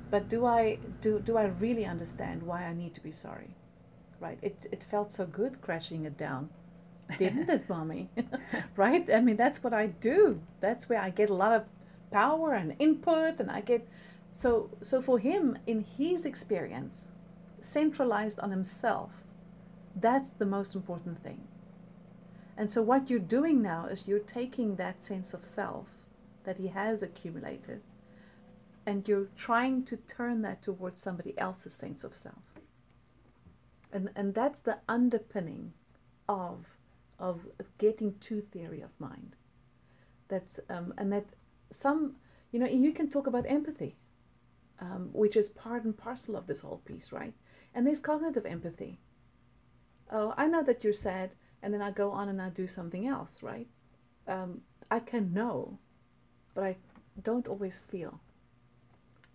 [0.09, 3.55] but do I do do I really understand why I need to be sorry?
[4.19, 4.39] Right?
[4.41, 6.49] It it felt so good crashing it down.
[7.17, 8.09] Didn't it, mommy?
[8.75, 9.09] right?
[9.13, 10.41] I mean that's what I do.
[10.61, 11.63] That's where I get a lot of
[12.11, 13.87] power and input and I get
[14.31, 17.09] so so for him in his experience,
[17.61, 19.11] centralized on himself,
[19.95, 21.47] that's the most important thing.
[22.55, 25.87] And so what you're doing now is you're taking that sense of self
[26.43, 27.81] that he has accumulated
[28.87, 32.41] and you're trying to turn that towards somebody else's sense of self.
[33.91, 35.73] And, and that's the underpinning
[36.29, 36.65] of,
[37.19, 37.41] of
[37.77, 39.35] getting to theory of mind.
[40.29, 41.25] That's, um, and that
[41.69, 42.15] some,
[42.51, 43.95] you know, you can talk about empathy,
[44.79, 47.33] um, which is part and parcel of this whole piece, right?
[47.73, 48.99] And there's cognitive empathy.
[50.11, 53.07] Oh, I know that you're sad, and then I go on and I do something
[53.07, 53.67] else, right?
[54.27, 55.79] Um, I can know,
[56.53, 56.77] but I
[57.23, 58.19] don't always feel.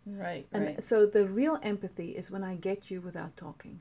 [0.07, 0.47] Right.
[0.53, 0.83] And right.
[0.83, 3.81] so the real empathy is when I get you without talking.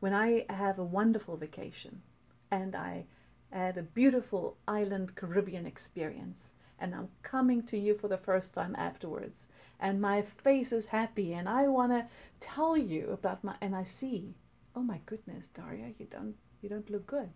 [0.00, 2.02] When I have a wonderful vacation
[2.50, 3.04] and I
[3.52, 8.54] I had a beautiful island Caribbean experience and I'm coming to you for the first
[8.54, 9.48] time afterwards.
[9.80, 12.06] And my face is happy and I want to
[12.40, 14.34] tell you about my and I see
[14.74, 17.30] oh my goodness Daria you don't you don't look good.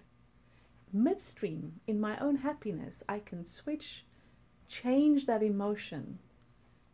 [0.93, 4.05] Midstream in my own happiness I can switch
[4.69, 6.19] change that emotion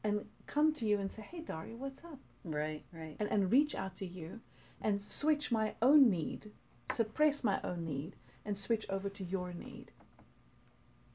[0.03, 2.19] and come to you and say hey Daria what's up?
[2.45, 3.17] Right right.
[3.19, 4.41] And, and reach out to you
[4.81, 6.53] and switch my own need
[6.93, 9.91] suppress my own need and switch over to your need.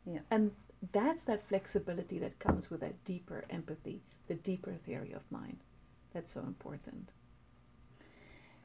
[0.06, 0.20] Yeah.
[0.30, 0.52] And
[0.92, 5.58] that's that flexibility that comes with that deeper empathy, the deeper theory of mind.
[6.14, 7.10] That's so important.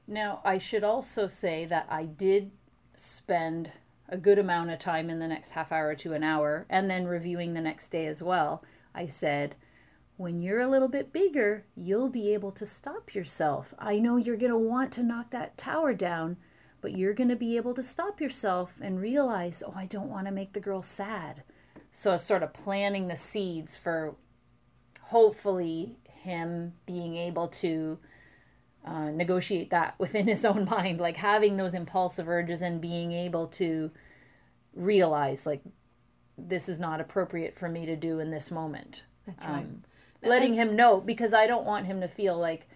[0.06, 2.50] Now, I should also say that I did
[2.96, 3.70] spend
[4.08, 7.06] a good amount of time in the next half hour to an hour and then
[7.06, 8.62] reviewing the next day as well.
[8.94, 9.54] I said,
[10.16, 13.74] when you're a little bit bigger, you'll be able to stop yourself.
[13.78, 16.38] I know you're going to want to knock that tower down,
[16.80, 20.26] but you're going to be able to stop yourself and realize, oh, I don't want
[20.26, 21.42] to make the girl sad.
[21.92, 24.14] So it's sort of planting the seeds for
[25.00, 27.98] hopefully him being able to
[28.84, 33.46] uh, negotiate that within his own mind, like having those impulsive urges and being able
[33.46, 33.90] to
[34.74, 35.62] realize, like,
[36.36, 39.04] this is not appropriate for me to do in this moment.
[39.26, 39.64] That's right.
[39.64, 39.82] Um,
[40.22, 42.68] letting him know because I don't want him to feel like,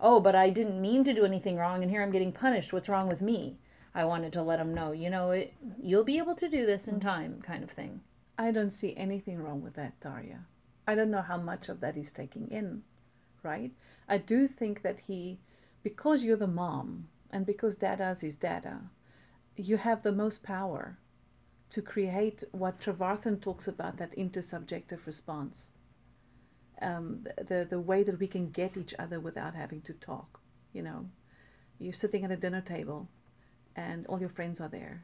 [0.00, 2.72] oh, but I didn't mean to do anything wrong and here I'm getting punished.
[2.72, 3.58] What's wrong with me?
[3.94, 6.86] I wanted to let him know, you know, it, you'll be able to do this
[6.86, 8.00] in time, kind of thing.
[8.38, 10.46] I don't see anything wrong with that, Daria.
[10.86, 12.84] I don't know how much of that he's taking in,
[13.42, 13.72] right?
[14.08, 15.40] I do think that he,
[15.82, 18.82] because you're the mom and because dada's his dada,
[19.56, 20.96] you have the most power
[21.70, 25.72] to create what Trevarthen talks about that intersubjective response.
[26.80, 30.40] Um, the, the way that we can get each other without having to talk.
[30.72, 31.10] You know,
[31.80, 33.08] you're sitting at a dinner table
[33.74, 35.02] and all your friends are there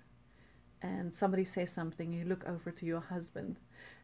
[0.83, 3.59] and somebody says something, you look over to your husband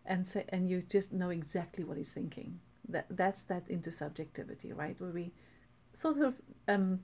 [0.06, 2.60] and say, and you just know exactly what he's thinking.
[2.88, 5.00] That that's that intersubjectivity, right?
[5.00, 5.32] Where we
[5.92, 6.34] sort of
[6.68, 7.00] um,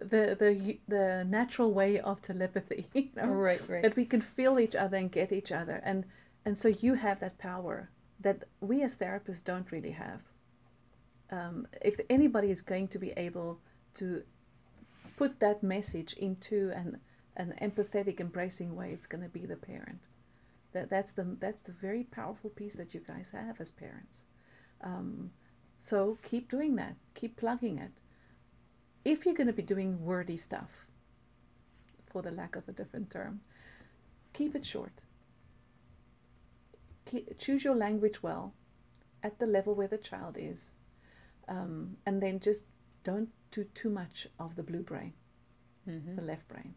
[0.00, 3.26] the the the natural way of telepathy, you know?
[3.26, 3.82] right, right.
[3.82, 6.04] That we can feel each other and get each other, and
[6.44, 10.20] and so you have that power that we as therapists don't really have.
[11.30, 13.60] Um, if anybody is going to be able
[13.94, 14.22] to
[15.16, 16.98] put that message into an
[17.36, 20.00] an empathetic, embracing way, it's going to be the parent.
[20.72, 24.24] That that's the that's the very powerful piece that you guys have as parents.
[24.82, 25.30] Um,
[25.78, 26.94] so keep doing that.
[27.14, 27.90] Keep plugging it.
[29.04, 30.86] If you're going to be doing wordy stuff,
[32.06, 33.40] for the lack of a different term,
[34.32, 34.92] keep it short.
[37.06, 38.52] Keep, choose your language well,
[39.22, 40.70] at the level where the child is,
[41.48, 42.66] um, and then just
[43.02, 45.14] don't do too much of the blue brain,
[45.88, 46.14] mm-hmm.
[46.16, 46.74] the left brain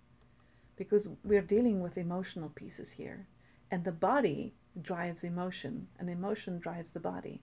[0.83, 3.27] because we're dealing with emotional pieces here.
[3.71, 7.41] And the body drives emotion, and emotion drives the body.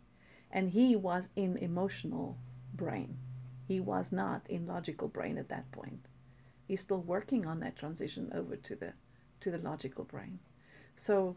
[0.50, 2.36] And he was in emotional
[2.74, 3.16] brain.
[3.66, 6.06] He was not in logical brain at that point.
[6.66, 8.92] He's still working on that transition over to the
[9.40, 10.38] to the logical brain.
[10.96, 11.36] So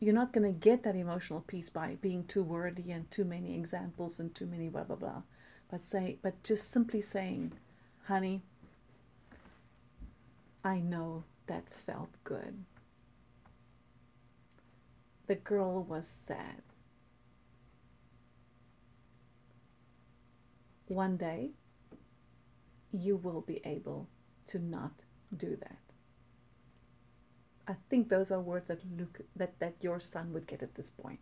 [0.00, 3.54] you're not going to get that emotional piece by being too wordy and too many
[3.56, 5.22] examples and too many blah blah blah.
[5.70, 7.52] But say but just simply saying,
[8.04, 8.42] honey,
[10.68, 12.64] I know that felt good.
[15.26, 16.60] The girl was sad.
[20.88, 21.52] One day,
[22.92, 24.08] you will be able
[24.48, 24.92] to not
[25.34, 25.78] do that.
[27.66, 30.90] I think those are words that Luke that, that your son would get at this
[30.90, 31.20] point.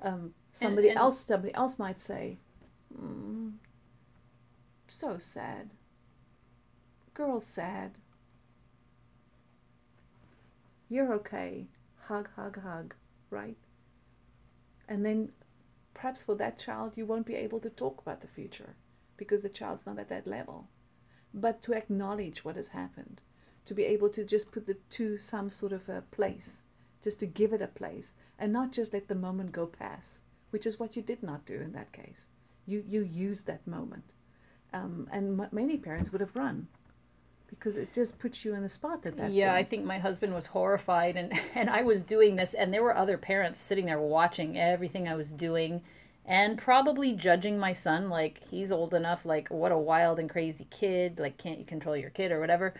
[0.00, 2.38] Um, somebody and, and else somebody else might say,
[2.96, 3.54] mm,
[4.86, 5.70] "So sad,
[7.12, 7.98] girl sad."
[10.88, 11.66] You're okay.
[12.06, 12.94] Hug, hug, hug,
[13.30, 13.56] right?
[14.88, 15.32] And then
[15.94, 18.76] perhaps for that child, you won't be able to talk about the future
[19.16, 20.68] because the child's not at that level.
[21.34, 23.20] But to acknowledge what has happened,
[23.64, 26.62] to be able to just put the two some sort of a place,
[27.02, 30.66] just to give it a place, and not just let the moment go past, which
[30.66, 32.28] is what you did not do in that case.
[32.64, 34.14] You you used that moment,
[34.72, 36.68] um, and m- many parents would have run
[37.48, 39.58] because it just puts you in the spot at that yeah point.
[39.58, 42.96] i think my husband was horrified and and i was doing this and there were
[42.96, 45.82] other parents sitting there watching everything i was doing
[46.24, 50.66] and probably judging my son like he's old enough like what a wild and crazy
[50.70, 52.74] kid like can't you control your kid or whatever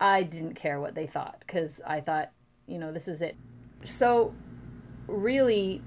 [0.00, 2.30] i didn't care what they thought because i thought
[2.66, 3.36] you know this is it
[3.82, 4.32] so
[5.08, 5.82] really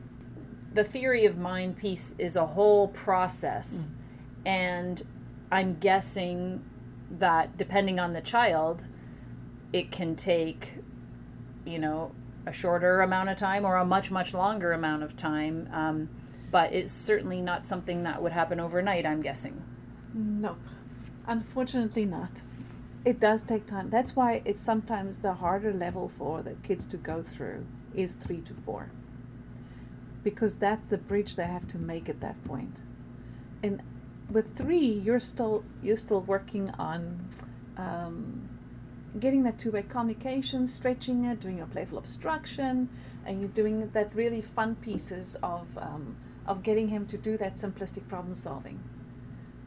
[0.74, 4.50] the theory of mind piece is a whole process mm.
[4.50, 5.04] and
[5.52, 6.62] i'm guessing
[7.12, 8.84] that depending on the child,
[9.74, 10.74] it can take,
[11.66, 12.12] you know,
[12.46, 15.70] a shorter amount of time or a much, much longer amount of time.
[15.72, 16.10] Um,
[16.50, 19.64] but it's certainly not something that would happen overnight, I'm guessing.
[20.14, 20.56] No,
[21.26, 22.42] unfortunately not.
[23.04, 23.90] It does take time.
[23.90, 28.42] That's why it's sometimes the harder level for the kids to go through is three
[28.42, 28.92] to four.
[30.24, 32.82] Because that's the bridge they have to make at that point.
[33.64, 33.82] And
[34.30, 37.30] with three, you're still you're still working on
[37.78, 38.50] um,
[39.20, 42.90] getting that two-way communication, stretching it, doing your playful obstruction,
[43.26, 46.16] and you're doing that really fun pieces of um,
[46.46, 48.80] of getting him to do that simplistic problem solving.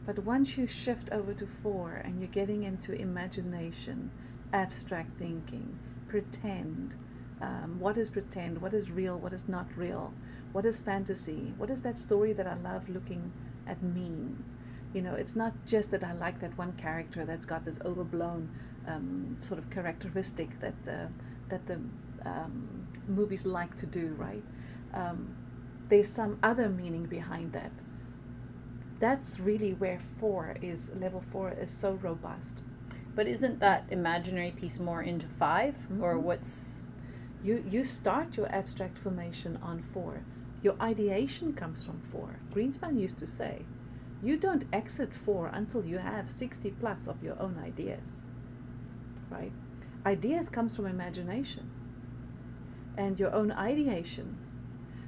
[0.05, 4.09] But once you shift over to four and you're getting into imagination,
[4.51, 6.95] abstract thinking, pretend,
[7.39, 10.11] um, what is pretend, what is real, what is not real,
[10.53, 13.31] what is fantasy, what is that story that I love looking
[13.71, 14.43] at mean?
[14.93, 18.49] You know, it's not just that I like that one character that's got this overblown
[18.87, 21.09] um, sort of characteristic that the
[21.49, 21.79] that the
[22.25, 24.43] um, movies like to do, right?
[24.93, 25.35] Um,
[25.89, 27.71] there's some other meaning behind that.
[28.99, 32.63] That's really where four is level four is so robust.
[33.15, 36.03] But isn't that imaginary piece more into 5 mm-hmm.
[36.03, 36.83] or what's
[37.43, 40.23] you you start your abstract formation on four.
[40.63, 42.39] Your ideation comes from four.
[42.53, 43.63] Greenspan used to say,
[44.23, 48.21] you don't exit four until you have 60 plus of your own ideas.
[49.29, 49.51] Right?
[50.05, 51.69] Ideas comes from imagination
[52.97, 54.37] and your own ideation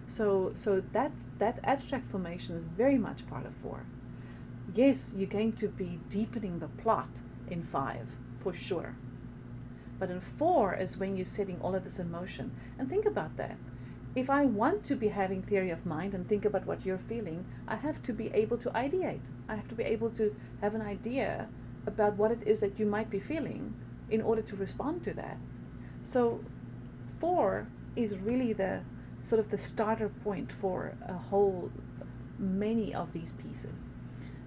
[0.07, 3.85] so so that that abstract formation is very much part of four.
[4.73, 7.09] Yes, you're going to be deepening the plot
[7.47, 8.07] in five
[8.41, 8.95] for sure.
[9.99, 12.51] But in four is when you're setting all of this in motion.
[12.77, 13.57] And think about that.
[14.15, 17.45] If I want to be having theory of mind and think about what you're feeling,
[17.67, 19.21] I have to be able to ideate.
[19.49, 21.47] I have to be able to have an idea
[21.87, 23.73] about what it is that you might be feeling
[24.09, 25.37] in order to respond to that.
[26.03, 26.43] So
[27.19, 28.81] four is really the
[29.23, 31.71] sort of the starter point for a whole
[32.37, 33.93] many of these pieces.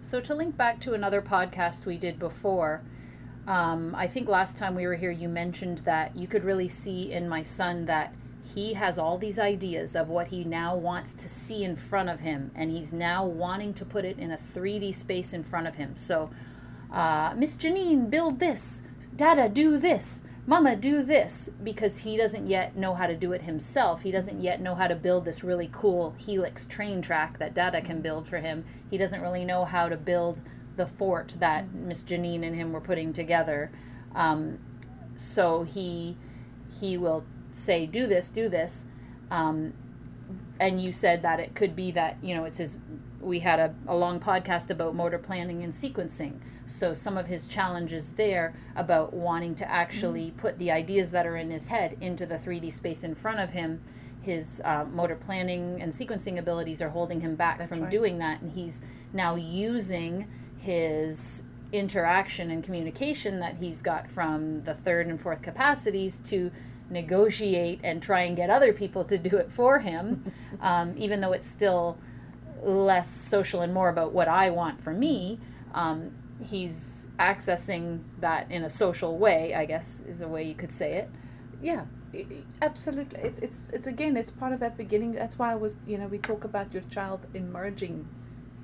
[0.00, 2.82] So to link back to another podcast we did before,
[3.48, 7.12] um, I think last time we were here, you mentioned that you could really see
[7.12, 8.14] in my son that
[8.54, 12.20] he has all these ideas of what he now wants to see in front of
[12.20, 15.76] him, and he's now wanting to put it in a 3D space in front of
[15.76, 15.96] him.
[15.96, 16.30] So,
[16.92, 18.82] uh, Miss Janine, build this.
[19.14, 20.22] Dada, do this.
[20.48, 24.02] Mama, do this, because he doesn't yet know how to do it himself.
[24.02, 27.80] He doesn't yet know how to build this really cool Helix train track that Dada
[27.80, 28.64] can build for him.
[28.88, 30.40] He doesn't really know how to build
[30.76, 33.72] the fort that Miss Janine and him were putting together.
[34.14, 34.58] Um,
[35.16, 36.16] so he
[36.80, 37.24] he will
[37.56, 38.86] say, "Do this, do this,"
[39.30, 39.72] um,
[40.60, 42.78] and you said that it could be that you know it's his.
[43.20, 46.38] We had a, a long podcast about motor planning and sequencing.
[46.66, 50.38] So some of his challenges there about wanting to actually mm-hmm.
[50.38, 53.52] put the ideas that are in his head into the 3D space in front of
[53.52, 53.80] him.
[54.20, 57.90] His uh, motor planning and sequencing abilities are holding him back That's from right.
[57.90, 58.82] doing that, and he's
[59.12, 60.26] now using
[60.58, 66.50] his interaction and communication that he's got from the third and fourth capacities to
[66.90, 70.24] negotiate and try and get other people to do it for him,
[70.60, 71.98] um, even though it's still
[72.62, 75.38] less social and more about what I want for me.
[75.74, 76.12] Um,
[76.44, 80.94] he's accessing that in a social way, I guess is a way you could say
[80.94, 81.10] it.
[81.62, 81.84] Yeah,
[82.62, 83.20] absolutely.
[83.20, 85.12] It, it's it's again, it's part of that beginning.
[85.12, 88.08] That's why I was, you know, we talk about your child emerging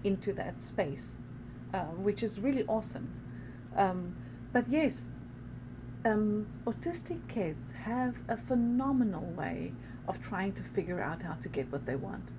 [0.04, 1.18] into that space,
[1.72, 3.10] uh, which is really awesome.
[3.76, 4.16] Um,
[4.52, 5.08] but yes,
[6.04, 9.72] um, autistic kids have a phenomenal way
[10.08, 12.32] of trying to figure out how to get what they want.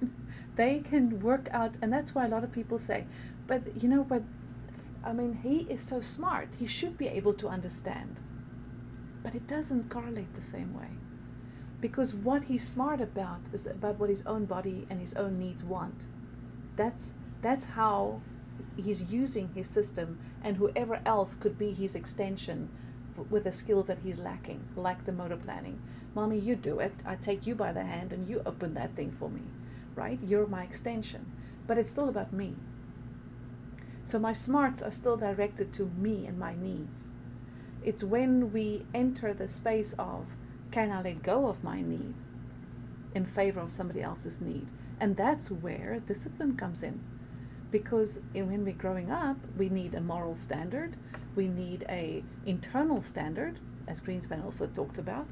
[0.56, 3.06] they can work out, and that's why a lot of people say,
[3.46, 4.22] but you know what?
[5.04, 6.48] I mean, he is so smart.
[6.58, 8.20] He should be able to understand.
[9.22, 10.88] But it doesn't correlate the same way.
[11.80, 15.64] Because what he's smart about is about what his own body and his own needs
[15.64, 16.06] want.
[16.76, 18.20] That's that's how
[18.76, 22.68] he's using his system and whoever else could be his extension
[23.30, 25.80] with the skills that he's lacking, like the motor planning.
[26.14, 26.94] Mommy, you do it.
[27.04, 29.42] I take you by the hand and you open that thing for me,
[29.94, 30.18] right?
[30.22, 31.30] You're my extension.
[31.66, 32.56] But it's still about me.
[34.04, 37.12] So my smarts are still directed to me and my needs.
[37.84, 40.26] It's when we enter the space of,
[40.70, 42.14] can I let go of my need
[43.14, 44.66] in favor of somebody else's need?
[44.98, 47.00] And that's where discipline comes in.
[47.72, 50.96] Because when we're growing up, we need a moral standard,
[51.34, 53.58] we need a internal standard,
[53.88, 55.26] as Greenspan also talked about.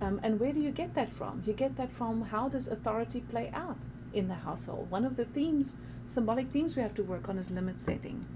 [0.00, 1.44] Um, and where do you get that from?
[1.46, 3.78] You get that from how does authority play out
[4.12, 4.90] in the household?
[4.90, 5.76] One of the themes
[6.06, 8.26] symbolic themes we have to work on is limit setting.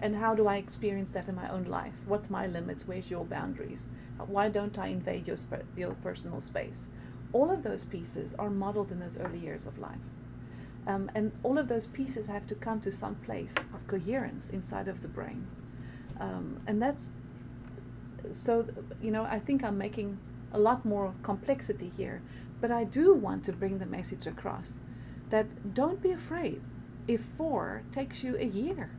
[0.00, 1.94] And how do I experience that in my own life?
[2.06, 2.88] What's my limits?
[2.88, 3.86] Where's your boundaries?
[4.26, 5.36] Why don't I invade your,
[5.76, 6.88] your personal space?
[7.32, 10.00] All of those pieces are modeled in those early years of life.
[10.86, 14.88] Um, and all of those pieces have to come to some place of coherence inside
[14.88, 15.46] of the brain.
[16.18, 17.08] Um, and that's
[18.30, 18.66] so,
[19.00, 20.18] you know, I think I'm making
[20.52, 22.22] a lot more complexity here,
[22.60, 24.80] but I do want to bring the message across
[25.30, 26.60] that don't be afraid
[27.08, 28.90] if four takes you a year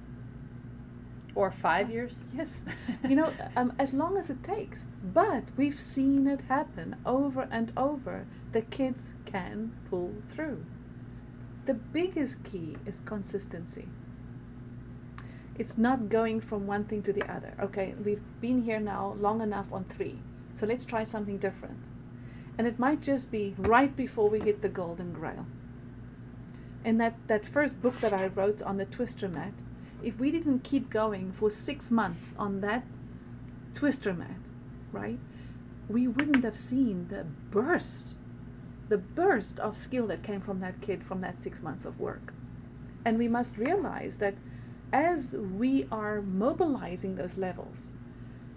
[1.36, 2.26] or five years.
[2.36, 2.66] Yes,
[3.08, 4.88] you know, um, as long as it takes.
[5.04, 8.26] But we've seen it happen over and over.
[8.52, 10.66] The kids can pull through.
[11.66, 13.88] The biggest key is consistency.
[15.58, 17.54] It's not going from one thing to the other.
[17.60, 20.20] Okay, we've been here now long enough on three,
[20.56, 21.80] so let's try something different.
[22.58, 25.46] And it might just be right before we hit the golden grail.
[26.84, 29.54] In that, that first book that I wrote on the twister mat,
[30.04, 32.84] if we didn't keep going for six months on that
[33.74, 34.42] twister mat,
[34.92, 35.20] right,
[35.88, 38.16] we wouldn't have seen the burst,
[38.94, 42.32] the burst of skill that came from that kid from that six months of work.
[43.04, 44.36] And we must realize that
[44.92, 47.94] as we are mobilizing those levels,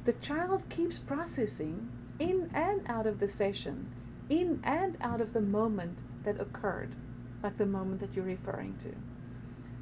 [0.04, 3.90] the child keeps processing in and out of the session,
[4.28, 6.94] in and out of the moment that occurred,
[7.42, 8.94] like the moment that you're referring to.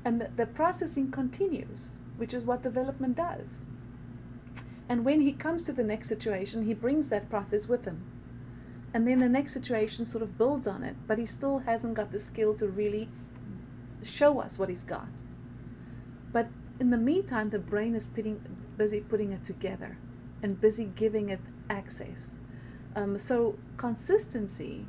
[0.05, 3.65] And the, the processing continues, which is what development does.
[4.89, 8.05] And when he comes to the next situation, he brings that process with him.
[8.95, 12.13] And then the next situation sort of builds on it, but he still hasn't got
[12.13, 13.09] the skill to really
[14.05, 15.09] show us what he's got.
[16.33, 16.47] But
[16.79, 18.41] in the meantime, the brain is putting,
[18.77, 19.99] busy putting it together
[20.43, 22.37] and busy giving it access.
[22.95, 24.87] Um, so consistency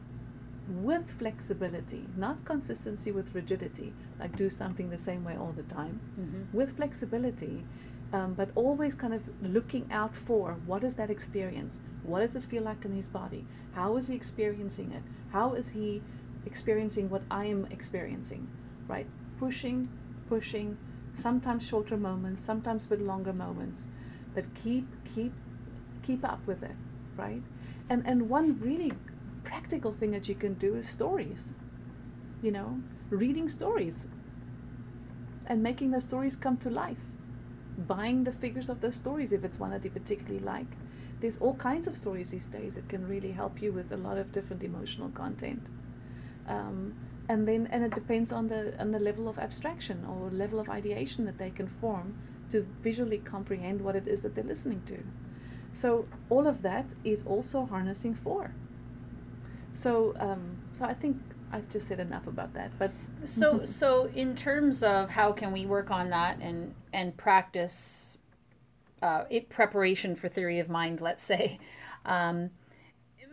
[0.67, 5.99] with flexibility, not consistency with rigidity, like do something the same way all the time,
[6.19, 6.55] mm-hmm.
[6.55, 7.65] with flexibility,
[8.13, 11.81] um, but always kind of looking out for what is that experience?
[12.03, 13.45] What does it feel like in his body?
[13.73, 15.03] How is he experiencing it?
[15.31, 16.01] How is he
[16.45, 18.47] experiencing what I am experiencing?
[18.87, 19.07] Right?
[19.39, 19.89] Pushing,
[20.29, 20.77] pushing,
[21.13, 23.89] sometimes shorter moments, sometimes bit longer moments,
[24.33, 25.33] but keep, keep,
[26.03, 26.75] keep up with it,
[27.17, 27.41] right?
[27.89, 28.91] And and one really
[29.43, 31.51] practical thing that you can do is stories.
[32.41, 32.79] You know,
[33.09, 34.07] reading stories
[35.47, 37.05] and making the stories come to life.
[37.77, 40.67] Buying the figures of those stories if it's one that you particularly like.
[41.19, 44.17] There's all kinds of stories these days that can really help you with a lot
[44.17, 45.65] of different emotional content.
[46.47, 46.95] Um,
[47.27, 50.69] and then and it depends on the on the level of abstraction or level of
[50.69, 52.15] ideation that they can form
[52.51, 55.03] to visually comprehend what it is that they're listening to.
[55.73, 58.51] So all of that is also harnessing four.
[59.73, 61.17] So, um, so I think
[61.51, 62.71] I've just said enough about that.
[62.79, 62.91] But
[63.23, 68.17] so, so in terms of how can we work on that and and practice
[69.01, 71.59] uh, it preparation for theory of mind, let's say,
[72.05, 72.49] um,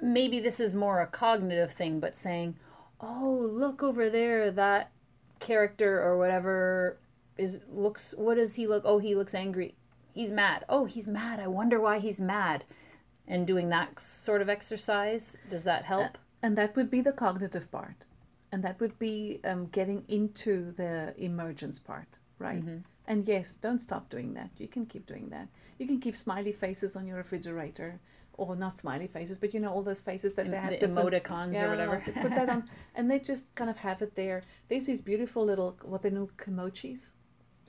[0.02, 2.56] maybe this is more a cognitive thing, but saying,
[3.00, 4.90] oh, look over there, that
[5.40, 6.98] character or whatever
[7.38, 8.14] is looks.
[8.16, 8.82] What does he look?
[8.84, 9.74] Oh, he looks angry.
[10.12, 10.64] He's mad.
[10.68, 11.40] Oh, he's mad.
[11.40, 12.64] I wonder why he's mad.
[13.26, 16.18] And doing that sort of exercise, does that help?
[16.42, 17.94] And that would be the cognitive part.
[18.52, 22.60] And that would be um, getting into the emergence part, right?
[22.60, 22.78] Mm-hmm.
[23.06, 24.50] And yes, don't stop doing that.
[24.58, 25.48] You can keep doing that.
[25.78, 27.98] You can keep smiley faces on your refrigerator,
[28.34, 31.54] or not smiley faces, but you know all those faces that they have the emoticons
[31.54, 32.02] yeah, or whatever.
[32.20, 34.42] put that on, and they just kind of have it there.
[34.68, 37.12] There's these beautiful little what they know kimochis.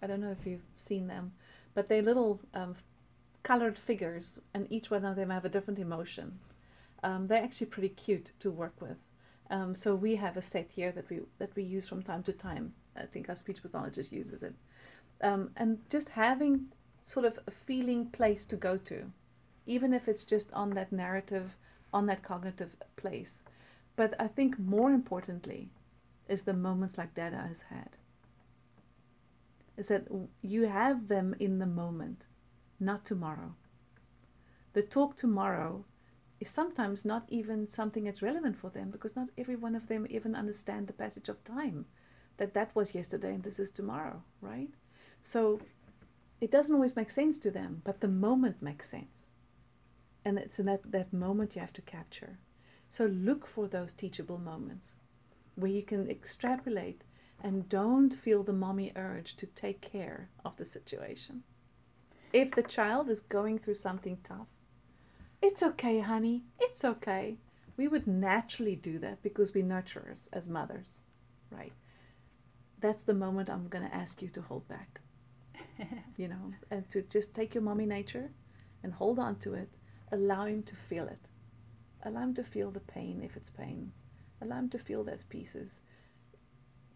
[0.02, 1.32] I don't know if you've seen them,
[1.74, 2.76] but they're little um,
[3.42, 6.40] colored figures, and each one of them have a different emotion
[7.04, 8.98] um, they're actually pretty cute to work with.
[9.54, 12.34] Um, so we have a set here that we that we use from time to
[12.34, 12.74] time.
[12.96, 14.56] I think our speech pathologist uses it,
[15.22, 16.70] um, and just having
[17.04, 19.12] sort of a feeling place to go to,
[19.68, 21.56] even if it's just on that narrative,
[21.94, 23.44] on that cognitive place.
[23.96, 25.70] But I think more importantly,
[26.28, 27.90] is the moments like Dada has had.
[29.78, 30.08] Is that
[30.42, 32.26] you have them in the moment,
[32.80, 33.54] not tomorrow.
[34.74, 35.86] The talk tomorrow
[36.44, 40.06] is sometimes not even something that's relevant for them because not every one of them
[40.10, 41.86] even understand the passage of time
[42.38, 44.70] that that was yesterday and this is tomorrow right?
[45.22, 45.62] So
[46.42, 49.30] it doesn't always make sense to them but the moment makes sense.
[50.26, 52.40] And it's in that, that moment you have to capture.
[52.90, 54.98] So look for those teachable moments
[55.56, 57.04] where you can extrapolate
[57.42, 61.44] and don't feel the mommy urge to take care of the situation.
[62.34, 64.48] If the child is going through something tough
[65.44, 66.44] it's okay, honey.
[66.60, 67.38] It's okay.
[67.76, 71.00] We would naturally do that because we nurturers as mothers,
[71.52, 71.74] right?
[72.80, 75.02] That's the moment I'm going to ask you to hold back.
[76.18, 78.32] you know, and to just take your mommy nature
[78.84, 79.70] and hold on to it,
[80.12, 81.28] allow him to feel it.
[82.04, 83.92] Allow him to feel the pain if it's pain.
[84.42, 85.82] Allow him to feel those pieces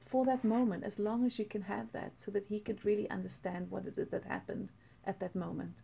[0.07, 3.09] for that moment, as long as you can have that, so that he could really
[3.09, 4.69] understand what it is that happened
[5.05, 5.81] at that moment.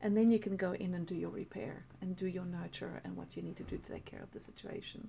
[0.00, 3.16] And then you can go in and do your repair and do your nurture and
[3.16, 5.08] what you need to do to take care of the situation.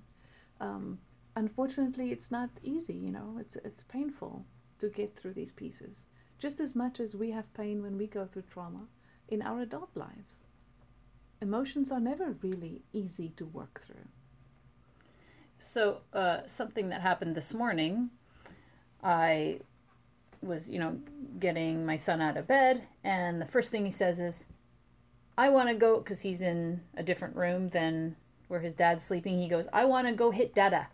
[0.60, 0.98] Um,
[1.36, 4.44] unfortunately, it's not easy, you know, it's, it's painful
[4.80, 6.06] to get through these pieces,
[6.38, 8.86] just as much as we have pain when we go through trauma
[9.28, 10.40] in our adult lives.
[11.40, 14.08] Emotions are never really easy to work through.
[15.58, 18.10] So, uh, something that happened this morning,
[19.02, 19.60] I
[20.42, 20.98] was, you know,
[21.38, 24.46] getting my son out of bed, and the first thing he says is,
[25.40, 28.14] I want to go, because he's in a different room than
[28.48, 29.38] where his dad's sleeping.
[29.38, 30.88] He goes, I want to go hit dada.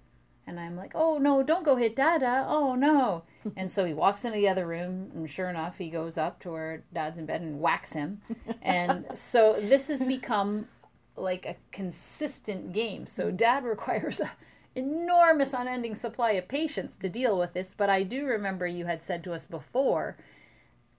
[0.47, 2.47] And I'm like, oh no, don't go hit dada.
[2.49, 3.25] Oh no.
[3.57, 6.53] and so he walks into the other room, and sure enough, he goes up to
[6.53, 8.21] where dad's in bed and whacks him.
[8.63, 10.69] and so this has become
[11.17, 13.05] like a consistent game.
[13.05, 13.37] So mm-hmm.
[13.37, 14.31] dad requires a
[14.77, 17.75] enormous unending supply of patience to deal with this.
[17.75, 20.17] But I do remember you had said to us before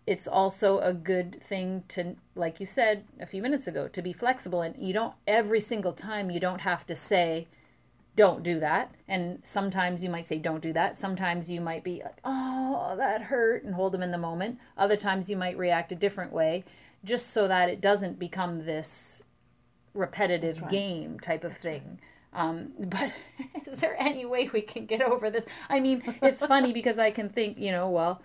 [0.08, 4.14] it's also a good thing to like you said a few minutes ago to be
[4.14, 7.46] flexible and you don't every single time you don't have to say
[8.16, 12.02] don't do that and sometimes you might say don't do that sometimes you might be
[12.04, 15.92] like oh that hurt and hold them in the moment other times you might react
[15.92, 16.64] a different way
[17.04, 19.24] just so that it doesn't become this
[19.94, 20.72] repetitive right.
[20.72, 22.00] game type of That's thing right.
[22.34, 23.12] Um, but
[23.66, 25.48] is there any way we can get over this?
[25.70, 28.22] I mean, it's funny because I can think, you know, well,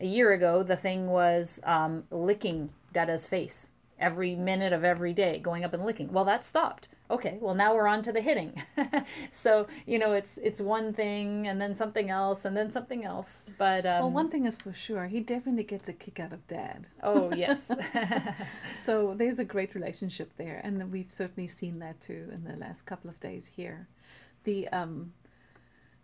[0.00, 5.38] a year ago, the thing was um, licking Dada's face every minute of every day,
[5.38, 6.12] going up and licking.
[6.12, 6.88] Well, that stopped.
[7.08, 8.60] Okay, well now we're on to the hitting.
[9.30, 13.48] so you know, it's it's one thing and then something else and then something else.
[13.58, 16.46] But um, well, one thing is for sure, he definitely gets a kick out of
[16.48, 16.88] Dad.
[17.02, 17.70] Oh yes.
[18.76, 22.86] so there's a great relationship there, and we've certainly seen that too in the last
[22.86, 23.86] couple of days here.
[24.42, 25.12] The um,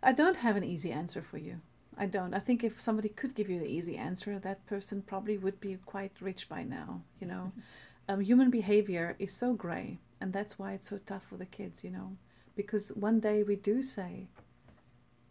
[0.01, 1.59] I don't have an easy answer for you.
[1.97, 2.33] I don't.
[2.33, 5.77] I think if somebody could give you the easy answer, that person probably would be
[5.85, 7.01] quite rich by now.
[7.19, 7.51] You know,
[8.09, 11.83] um, human behavior is so gray, and that's why it's so tough for the kids.
[11.83, 12.17] You know,
[12.55, 14.27] because one day we do say,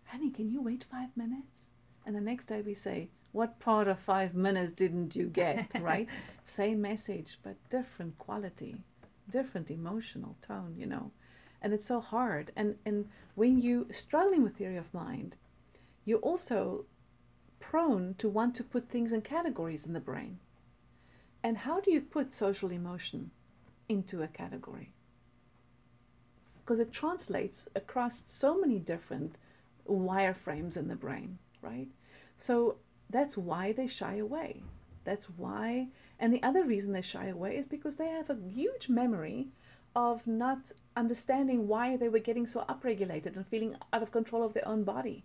[0.05, 1.71] "Honey, can you wait five minutes?"
[2.07, 6.09] And the next day we say, "What part of five minutes didn't you get?" right?
[6.45, 8.77] Same message, but different quality,
[9.31, 10.75] different emotional tone.
[10.77, 11.11] You know,
[11.61, 12.53] and it's so hard.
[12.57, 15.37] And and when you struggling with theory of mind
[16.05, 16.87] you're also
[17.61, 20.39] prone to want to put things in categories in the brain.
[21.43, 23.31] And how do you put social emotion
[23.89, 24.93] into a category?
[26.59, 29.37] Because it translates across so many different
[29.89, 31.89] wireframes in the brain, right?
[32.37, 32.77] So
[33.11, 34.63] that's why they shy away.
[35.05, 35.89] That's why,
[36.21, 39.49] and the other reason they shy away is because they have a huge memory
[39.97, 44.55] of not understanding why they were getting so upregulated and feeling out of control of
[44.55, 45.25] their own body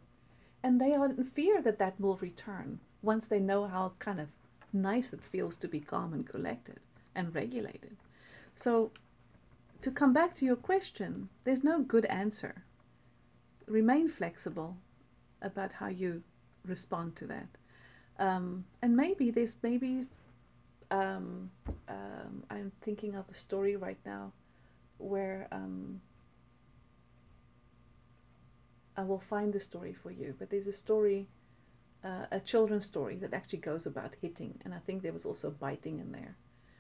[0.68, 4.28] and they are in fear that that will return once they know how kind of
[4.74, 6.82] nice it feels to be calm and collected
[7.15, 7.95] and regulated.
[8.53, 8.91] So,
[9.80, 12.65] to come back to your question, there's no good answer.
[13.65, 14.76] Remain flexible
[15.41, 16.22] about how you
[16.65, 17.47] respond to that.
[18.20, 20.05] Um, and maybe there's maybe
[20.91, 21.49] um,
[21.88, 24.34] um, I'm thinking of a story right now
[24.97, 26.01] where um,
[28.97, 30.35] I will find the story for you.
[30.37, 31.27] But there's a story,
[32.03, 35.51] uh, a children's story that actually goes about hitting, and I think there was also
[35.51, 36.35] biting in there.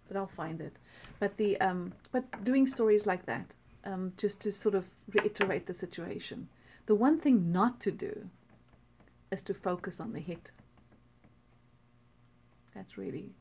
[0.07, 0.77] But I'll find it.
[1.19, 3.53] But the um, but doing stories like that,
[3.83, 6.49] um, just to sort of reiterate the situation.
[6.87, 8.29] The one thing not to do
[9.31, 10.51] is to focus on the hit.
[12.73, 13.33] That's really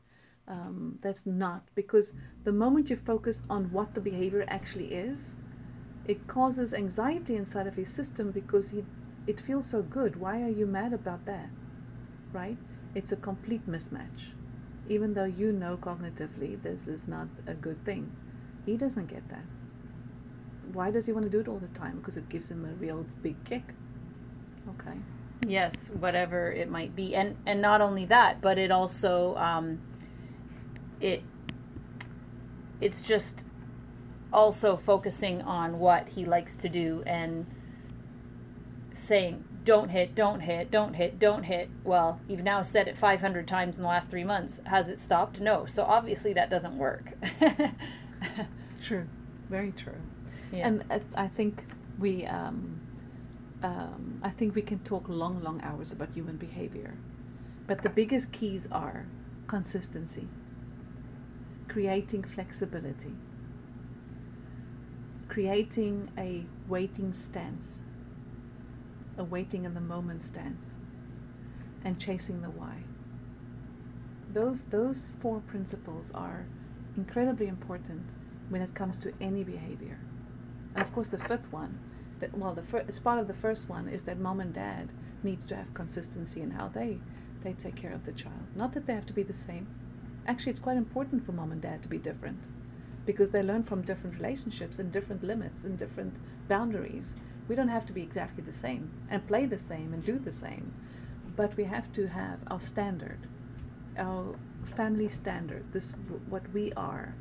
[0.47, 2.13] um, that's not because
[2.43, 5.39] the moment you focus on what the behavior actually is,
[6.07, 8.83] it causes anxiety inside of his system because he
[9.27, 10.15] it feels so good.
[10.15, 11.49] Why are you mad about that?
[12.31, 12.57] Right?
[12.95, 14.31] It's a complete mismatch.
[14.87, 18.11] Even though you know cognitively this is not a good thing,
[18.65, 19.43] he doesn't get that.
[20.71, 21.97] Why does he want to do it all the time?
[21.97, 23.73] Because it gives him a real big kick.
[24.69, 24.97] Okay.
[25.45, 29.79] Yes, whatever it might be, and and not only that, but it also um,
[30.99, 31.21] it
[32.81, 33.43] it's just
[34.37, 37.47] also focusing on what he likes to do and
[38.93, 41.69] saying don't hit don't hit don't hit don't hit.
[41.83, 44.61] Well you've now said it 500 times in the last three months.
[44.65, 45.39] Has it stopped?
[45.39, 45.65] No.
[45.65, 47.13] So obviously that doesn't work.
[48.81, 49.07] True.
[49.49, 50.01] Very true.
[50.51, 50.67] Yeah.
[50.67, 51.65] and i think
[51.99, 52.79] we um,
[53.63, 56.93] um, i think we can talk long long hours about human behavior.
[57.65, 59.07] But the biggest keys are
[59.47, 60.27] consistency,
[61.67, 63.15] creating flexibility,
[65.37, 67.83] creating a waiting stance,
[69.19, 70.79] a waiting in the moment stance,
[71.85, 72.73] and chasing the why.
[74.33, 76.47] Those, those four principles are
[76.95, 78.01] incredibly important
[78.49, 79.99] when it comes to any behavior.
[80.73, 81.77] And of course, the fifth one,
[82.19, 84.89] that well, the fir- it's part of the first one is that mom and dad
[85.21, 86.97] needs to have consistency in how they
[87.43, 88.47] they take care of the child.
[88.55, 89.67] Not that they have to be the same.
[90.25, 92.39] Actually, it's quite important for mom and dad to be different
[93.07, 96.13] because they learn from different relationships and different limits and different
[96.47, 97.15] boundaries.
[97.47, 100.31] We don't have to be exactly the same and play the same and do the
[100.31, 100.73] same,
[101.35, 103.19] but we have to have our standard,
[103.97, 104.35] our
[104.75, 105.63] family standard.
[105.71, 105.93] This
[106.29, 107.15] what we are,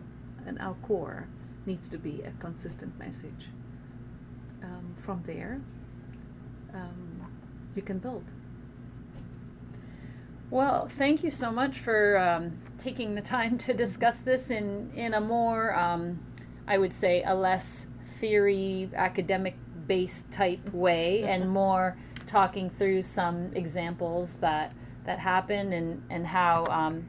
[0.45, 1.29] and our core
[1.65, 3.49] needs to be a consistent message.
[4.65, 5.61] Um, from there,
[6.75, 7.27] um,
[7.77, 8.25] you can build.
[10.49, 15.15] Well, thank you so much for um, taking the time to discuss this in, in
[15.15, 16.21] a more, um,
[16.69, 19.57] I would say, a less theory, academic
[19.89, 24.73] based type way, and more talking through some examples that
[25.05, 27.07] that happen and and how um,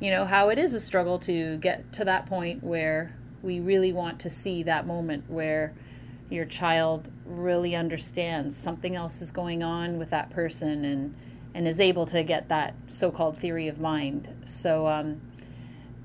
[0.00, 3.92] you know how it is a struggle to get to that point where we really
[3.92, 5.74] want to see that moment where
[6.30, 11.14] your child really understands something else is going on with that person and
[11.54, 14.28] and is able to get that so-called theory of mind.
[14.44, 15.20] So um,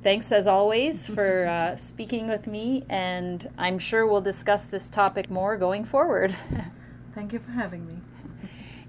[0.04, 5.30] thanks as always for uh, speaking with me, and I'm sure we'll discuss this topic
[5.30, 6.36] more going forward.
[7.16, 7.96] Thank you for having me.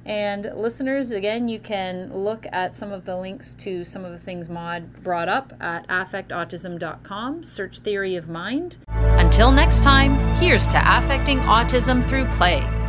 [0.06, 4.18] And listeners, again, you can look at some of the links to some of the
[4.18, 8.76] things Maude brought up at affectautism.com, search theory of mind.
[8.86, 12.85] Until next time, here's to affecting autism through play.